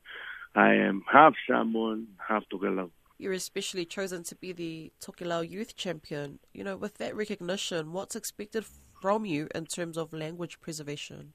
I 0.58 0.74
am 0.74 1.04
half 1.12 1.36
Samoan, 1.48 2.08
half 2.28 2.44
Tokelau. 2.52 2.90
You're 3.20 3.34
especially 3.34 3.86
chosen 3.86 4.24
to 4.24 4.36
be 4.36 4.54
the 4.54 4.92
Tokelau 5.00 5.48
Youth 5.48 5.76
Champion. 5.76 6.40
You 6.52 6.64
know, 6.64 6.76
with 6.76 6.96
that 6.96 7.16
recognition, 7.16 7.94
what's 7.94 8.16
expected 8.16 8.66
from 9.00 9.24
you 9.24 9.50
in 9.54 9.68
terms 9.68 9.98
of 9.98 10.14
language 10.14 10.60
preservation? 10.60 11.34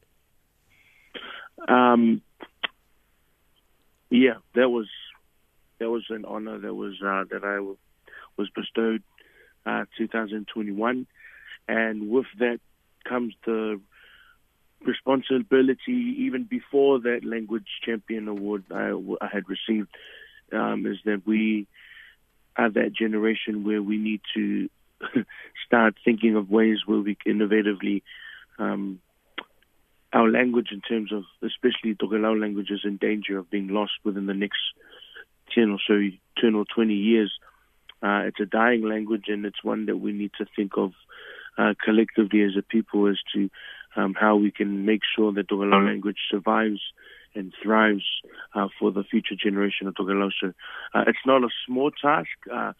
Um, 1.69 2.23
yeah, 4.11 4.39
that 4.57 4.69
was 4.71 4.89
that 5.79 5.89
was 5.89 6.05
an 6.11 6.25
honor 6.25 6.59
that 6.59 6.75
was 6.75 6.95
uh, 7.01 7.23
that 7.31 7.45
I 7.45 7.61
was 8.37 8.51
bestowed 8.57 9.05
uh, 9.65 9.85
2021, 9.99 11.07
and 11.69 12.11
with 12.11 12.27
that 12.41 12.59
comes 13.09 13.35
the 13.47 13.81
responsibility. 14.87 16.17
Even 16.19 16.45
before 16.45 17.01
that 17.01 17.21
language 17.25 17.67
champion 17.85 18.29
award 18.29 18.65
I, 18.71 18.91
I 19.21 19.29
had 19.33 19.45
received, 19.49 19.89
um, 20.53 20.87
is 20.87 20.99
that 21.05 21.23
we 21.27 21.67
are 22.57 22.71
that 22.71 22.93
generation 22.93 23.65
where 23.65 23.83
we 23.83 23.97
need 23.97 24.21
to 24.35 24.69
start 25.67 25.95
thinking 26.05 26.37
of 26.37 26.51
ways 26.51 26.79
where 26.87 27.01
we 27.01 27.17
innovatively 27.27 28.03
um, 28.59 29.01
our 30.13 30.29
language 30.29 30.69
in 30.73 30.81
terms 30.81 31.13
of 31.13 31.25
especially 31.43 31.95
Tokelau 31.95 32.39
language 32.39 32.71
is 32.71 32.83
in 32.85 32.99
danger 32.99 33.39
of 33.39 33.51
being 33.51 33.69
lost 33.69 33.93
within 34.05 34.27
the 34.27 34.35
next 34.35 34.61
10 35.55 35.71
or 35.71 35.79
so 35.87 35.95
10 36.41 36.55
or 36.55 36.65
20 36.75 36.95
years. 36.95 37.33
Uh, 38.03 38.25
it's 38.27 38.41
a 38.41 38.47
dying 38.47 38.83
language 38.83 39.25
and 39.29 39.47
it's 39.47 39.65
one 39.65 39.87
that 39.87 39.97
we 39.97 40.13
need 40.13 40.33
to 40.39 40.47
think 40.57 40.73
of 40.77 40.93
uh, 41.57 41.75
collectively 41.83 42.43
as 42.43 42.57
a 42.59 42.63
people 42.63 43.07
as 43.09 43.19
to 43.35 43.49
um, 43.97 44.15
how 44.19 44.37
we 44.37 44.51
can 44.51 44.85
make 44.85 45.03
sure 45.17 45.33
that 45.33 45.49
Tokelau 45.49 45.85
language 45.87 46.19
survives 46.31 46.81
and 47.35 47.53
thrives 47.63 48.05
uh, 48.55 48.69
for 48.79 48.91
the 48.93 49.05
future 49.05 49.35
generation 49.35 49.87
of 49.87 49.95
Tokelau. 49.95 50.31
So 50.41 50.53
uh, 50.95 51.05
it's 51.07 51.27
not 51.27 51.45
a 51.45 51.49
small 51.67 51.91
task. 51.91 52.29
Uh, 52.53 52.73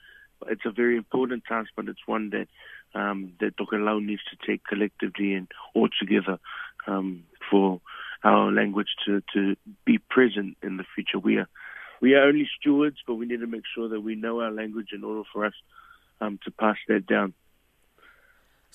it's 0.49 0.67
a 0.67 0.71
very 0.71 0.97
important 0.97 1.45
task, 1.49 1.71
but 1.77 1.89
it's 1.89 2.07
one 2.07 2.31
that 2.31 2.49
um, 2.95 3.33
that 3.41 3.57
Tokelau 3.57 4.05
needs 4.05 4.23
to 4.31 4.47
take 4.47 4.67
collectively 4.67 5.33
and 5.35 5.49
all 5.75 5.89
together 5.99 6.39
um, 6.87 7.25
for 7.51 7.81
our 8.25 8.53
language 8.53 8.89
to, 9.07 9.23
to 9.35 9.57
be 9.85 9.99
present 9.99 10.57
in 10.63 10.77
the 10.77 10.85
future. 10.95 11.19
We 11.19 11.39
are 11.39 11.49
we 12.01 12.15
are 12.15 12.25
only 12.25 12.49
stewards, 12.59 12.97
but 13.07 13.15
we 13.15 13.27
need 13.27 13.41
to 13.41 13.47
make 13.47 13.63
sure 13.75 13.89
that 13.89 14.01
we 14.01 14.15
know 14.15 14.41
our 14.41 14.51
language 14.51 14.89
in 14.93 15.05
order 15.05 15.23
for 15.33 15.47
us 15.47 15.55
um, 16.21 16.39
to 16.45 16.51
pass 16.51 16.77
that 16.89 17.07
down. 17.07 17.33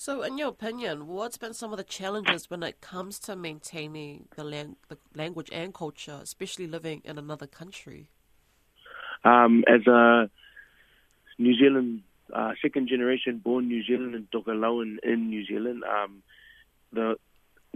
So, 0.00 0.22
in 0.22 0.38
your 0.38 0.50
opinion, 0.50 1.08
what's 1.08 1.38
been 1.38 1.52
some 1.54 1.72
of 1.72 1.76
the 1.76 1.82
challenges 1.82 2.48
when 2.48 2.62
it 2.62 2.80
comes 2.80 3.18
to 3.18 3.34
maintaining 3.34 4.28
the, 4.36 4.44
lang- 4.44 4.76
the 4.86 4.96
language 5.12 5.50
and 5.52 5.74
culture, 5.74 6.20
especially 6.22 6.68
living 6.68 7.02
in 7.04 7.18
another 7.18 7.48
country? 7.48 8.08
Um, 9.24 9.64
as 9.66 9.84
a 9.88 10.30
New 11.36 11.58
Zealand 11.58 12.02
uh, 12.32 12.52
second 12.62 12.88
generation 12.88 13.38
born 13.38 13.66
New 13.66 13.82
Zealand 13.82 14.14
and 14.14 14.30
Tokelauan 14.30 14.98
in 15.02 15.30
New 15.30 15.44
Zealand, 15.44 15.82
um, 15.82 16.22
the 16.92 17.16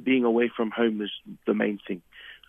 being 0.00 0.22
away 0.22 0.48
from 0.56 0.70
home 0.70 1.02
is 1.02 1.11
the 1.44 1.54
main 1.54 1.80
thing. 1.88 2.02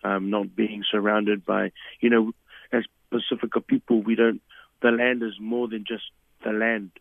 Um, 0.03 0.29
not 0.29 0.55
being 0.55 0.83
surrounded 0.91 1.47
by, 1.47 1.71
you 1.99 2.11
know, 2.11 2.33
as 2.71 2.83
Pacifica 3.09 3.59
people, 3.59 4.03
we 4.03 4.13
don't. 4.13 4.39
The 4.83 4.91
land 4.91 5.23
is 5.23 5.33
more 5.39 5.67
than 5.67 5.83
just 5.87 6.03
the 6.45 6.51
land. 6.51 6.91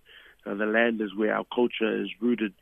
Uh, 0.46 0.54
the 0.54 0.66
land 0.66 1.00
is 1.00 1.14
where 1.14 1.34
our 1.34 1.44
culture 1.54 2.02
is 2.02 2.08
rooted, 2.20 2.52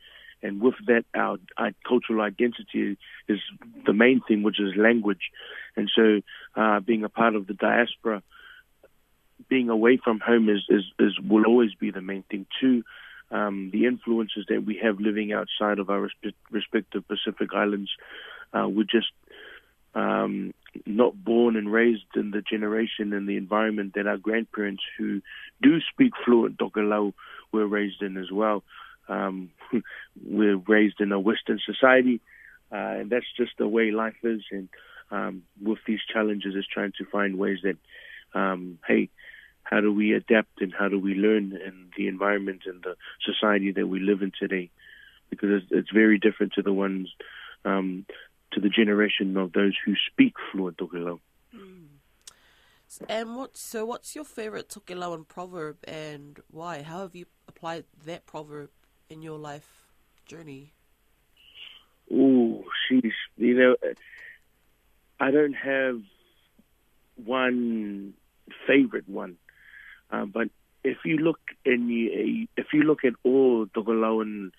and 0.43 0.61
with 0.61 0.75
that, 0.87 1.05
our, 1.13 1.37
our, 1.57 1.71
cultural 1.87 2.21
identity 2.21 2.97
is 3.27 3.39
the 3.85 3.93
main 3.93 4.21
thing, 4.27 4.43
which 4.43 4.59
is 4.59 4.75
language. 4.75 5.29
And 5.75 5.89
so, 5.95 6.21
uh, 6.55 6.79
being 6.79 7.03
a 7.03 7.09
part 7.09 7.35
of 7.35 7.47
the 7.47 7.53
diaspora, 7.53 8.23
being 9.49 9.69
away 9.69 9.97
from 10.03 10.19
home 10.19 10.49
is, 10.49 10.63
is, 10.69 10.83
is 10.99 11.19
will 11.19 11.45
always 11.45 11.73
be 11.75 11.91
the 11.91 12.01
main 12.01 12.23
thing. 12.23 12.45
Too, 12.59 12.83
um, 13.31 13.69
the 13.71 13.85
influences 13.85 14.45
that 14.49 14.65
we 14.65 14.79
have 14.83 14.99
living 14.99 15.31
outside 15.33 15.79
of 15.79 15.89
our 15.89 16.09
respective 16.51 17.07
Pacific 17.07 17.49
islands. 17.53 17.91
Uh, 18.53 18.67
we're 18.67 18.83
just 18.83 19.11
um, 19.95 20.53
not 20.85 21.21
born 21.23 21.55
and 21.55 21.71
raised 21.71 22.05
in 22.15 22.31
the 22.31 22.41
generation 22.41 23.13
and 23.13 23.27
the 23.27 23.37
environment 23.37 23.93
that 23.95 24.07
our 24.07 24.17
grandparents 24.17 24.83
who 24.97 25.21
do 25.61 25.79
speak 25.91 26.13
fluent 26.25 26.57
Tokelau 26.57 27.13
were 27.51 27.67
raised 27.67 28.01
in 28.01 28.17
as 28.17 28.31
well. 28.31 28.63
Um, 29.09 29.49
we're 30.25 30.57
raised 30.57 31.01
in 31.01 31.11
a 31.11 31.19
Western 31.19 31.59
society, 31.65 32.21
uh, 32.71 32.99
and 32.99 33.09
that's 33.09 33.25
just 33.35 33.51
the 33.57 33.67
way 33.67 33.91
life 33.91 34.15
is. 34.23 34.41
And 34.51 34.69
um, 35.11 35.43
with 35.61 35.79
these 35.85 35.99
challenges, 36.11 36.55
is 36.55 36.65
trying 36.71 36.93
to 36.97 37.05
find 37.05 37.37
ways 37.37 37.59
that, 37.63 37.77
um, 38.33 38.79
hey, 38.87 39.09
how 39.63 39.81
do 39.81 39.93
we 39.93 40.13
adapt 40.13 40.61
and 40.61 40.73
how 40.77 40.87
do 40.87 40.99
we 40.99 41.13
learn 41.13 41.53
in 41.53 41.89
the 41.97 42.07
environment 42.07 42.63
and 42.65 42.81
the 42.83 42.95
society 43.25 43.71
that 43.71 43.87
we 43.87 43.99
live 43.99 44.21
in 44.21 44.31
today? 44.37 44.69
Because 45.29 45.63
it's, 45.63 45.71
it's 45.71 45.91
very 45.91 46.17
different 46.17 46.53
to 46.53 46.61
the 46.61 46.73
ones, 46.73 47.09
um, 47.63 48.05
to 48.53 48.59
the 48.59 48.69
generation 48.69 49.37
of 49.37 49.53
those 49.53 49.73
who 49.85 49.93
speak 50.11 50.33
fluent 50.51 50.77
Tokelau. 50.77 51.19
Mm. 51.55 51.87
And 53.07 53.35
what? 53.37 53.55
So, 53.55 53.85
what's 53.85 54.15
your 54.15 54.25
favorite 54.25 54.67
Tokelauan 54.67 55.27
proverb, 55.27 55.77
and 55.85 56.39
why? 56.49 56.81
How 56.81 56.99
have 56.99 57.15
you 57.15 57.25
applied 57.47 57.85
that 58.05 58.25
proverb 58.25 58.69
in 59.09 59.21
your 59.21 59.37
life 59.37 59.93
journey? 60.25 60.73
Oh, 62.13 62.65
she's 62.87 63.13
you 63.37 63.53
know, 63.57 63.75
I 65.19 65.31
don't 65.31 65.53
have 65.53 66.01
one 67.15 68.13
favorite 68.67 69.07
one. 69.07 69.37
Uh, 70.11 70.25
but 70.25 70.49
if 70.83 70.97
you 71.05 71.17
look 71.17 71.39
in 71.65 71.87
the, 71.87 72.47
if 72.57 72.73
you 72.73 72.83
look 72.83 73.05
at 73.05 73.13
all 73.23 73.67
Tokelauan 73.67 74.51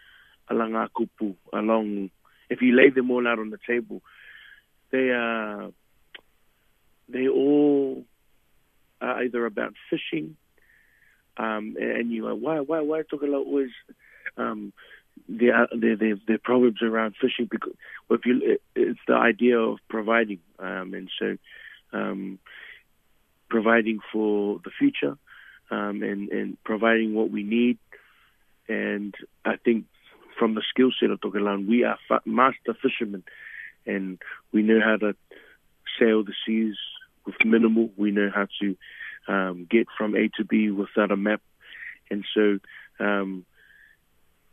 alanga 0.51 0.89
kupu 0.89 1.35
along, 1.53 2.11
if 2.53 2.63
you 2.63 2.75
lay 2.75 2.91
them 2.91 3.11
all 3.11 3.27
out 3.27 3.39
on 3.39 3.51
the 3.51 3.59
table, 3.67 4.03
they 4.91 5.11
are 5.11 5.71
they 7.09 7.29
all 7.29 8.05
are 9.01 9.23
either 9.23 9.45
about 9.47 9.75
fishing, 9.91 10.37
um, 11.37 11.77
and 11.79 12.11
you 12.11 12.27
are 12.29 12.35
why 12.35 12.61
why 12.61 12.81
why 12.81 13.03
Tokelau 13.03 13.45
always 13.47 13.71
um, 14.37 14.73
their, 15.29 15.69
their 15.77 15.97
their 15.97 16.17
their 16.27 16.39
proverbs 16.39 16.83
around 16.83 17.15
fishing 17.21 17.49
because 17.51 17.75
if 18.11 18.27
you 18.27 18.59
it's 18.75 19.01
the 19.09 19.15
idea 19.15 19.59
of 19.59 19.79
providing, 19.89 20.41
um, 20.59 20.95
and 20.95 21.11
so 21.19 21.37
um, 21.93 22.39
providing 23.49 24.01
for 24.13 24.61
the 24.65 24.71
future 24.79 25.17
um, 25.71 26.03
and, 26.03 26.29
and 26.31 26.63
providing 26.65 27.15
what 27.15 27.31
we 27.31 27.43
need. 27.43 27.79
And 28.69 29.15
I 29.45 29.57
think 29.57 29.87
from 30.39 30.55
the 30.55 30.63
skill 30.69 30.91
set 30.99 31.11
of 31.11 31.21
Tokelau, 31.21 31.67
we 31.67 31.85
are 31.85 31.99
master 32.25 32.75
fishermen 32.81 33.25
and 33.87 34.19
we 34.53 34.63
know 34.63 34.81
how 34.83 34.97
to 34.97 35.15
sail 35.99 36.25
the 36.25 36.35
seas 36.47 36.77
with 37.27 37.35
minimal. 37.45 37.91
We 37.97 38.11
know 38.11 38.31
how 38.35 38.47
to 38.61 38.77
um, 39.29 39.67
get 39.71 39.87
from 39.97 40.17
A 40.17 40.29
to 40.37 40.45
B 40.45 40.71
without 40.71 41.11
a 41.11 41.17
map. 41.17 41.41
And 42.11 42.25
so 42.35 42.59
um, 43.01 43.45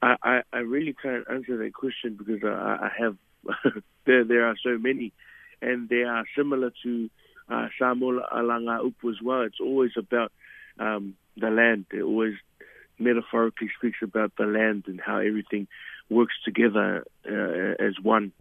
I, 0.01 0.15
I, 0.23 0.41
I 0.53 0.57
really 0.59 0.93
can't 0.93 1.25
answer 1.29 1.57
that 1.57 1.73
question 1.73 2.17
because 2.17 2.43
I, 2.43 2.47
I 2.47 2.91
have 2.97 3.17
there 4.05 4.23
there 4.23 4.47
are 4.47 4.55
so 4.63 4.77
many, 4.77 5.13
and 5.61 5.87
they 5.89 6.03
are 6.03 6.25
similar 6.37 6.71
to 6.83 7.09
uh, 7.49 7.67
Samoan 7.79 8.21
Alanga 8.33 8.81
Upu 8.81 9.09
as 9.09 9.21
well. 9.23 9.41
It's 9.41 9.59
always 9.61 9.91
about 9.97 10.31
um, 10.77 11.15
the 11.37 11.49
land. 11.49 11.85
It 11.91 12.01
always 12.01 12.35
metaphorically 12.99 13.69
speaks 13.77 13.99
about 14.01 14.31
the 14.37 14.45
land 14.45 14.85
and 14.87 14.99
how 14.99 15.17
everything 15.17 15.67
works 16.09 16.33
together 16.43 17.05
uh, 17.25 17.83
as 17.83 17.93
one. 18.01 18.31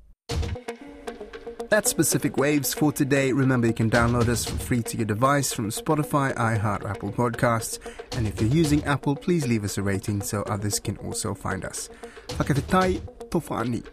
That's 1.69 1.93
Pacific 1.93 2.39
Waves 2.39 2.73
for 2.73 2.93
today. 2.93 3.33
Remember, 3.33 3.67
you 3.67 3.75
can 3.75 3.91
download 3.91 4.29
us 4.29 4.47
for 4.47 4.57
free 4.57 4.83
to 4.85 4.97
your 4.97 5.05
device 5.05 5.53
from 5.53 5.69
Spotify, 5.69 6.35
iHeart, 6.35 6.89
Apple 6.89 7.13
Podcasts. 7.13 7.79
And 8.17 8.27
if 8.27 8.41
you're 8.41 8.49
using 8.49 8.83
Apple, 8.85 9.15
please 9.15 9.47
leave 9.47 9.65
us 9.65 9.77
a 9.77 9.83
rating 9.83 10.23
so 10.23 10.43
others 10.45 10.81
can 10.81 10.97
also 10.97 11.35
find 11.35 11.67
us. 11.67 11.91
Whakawhitai, 12.29 13.01
Tofani. 13.29 13.85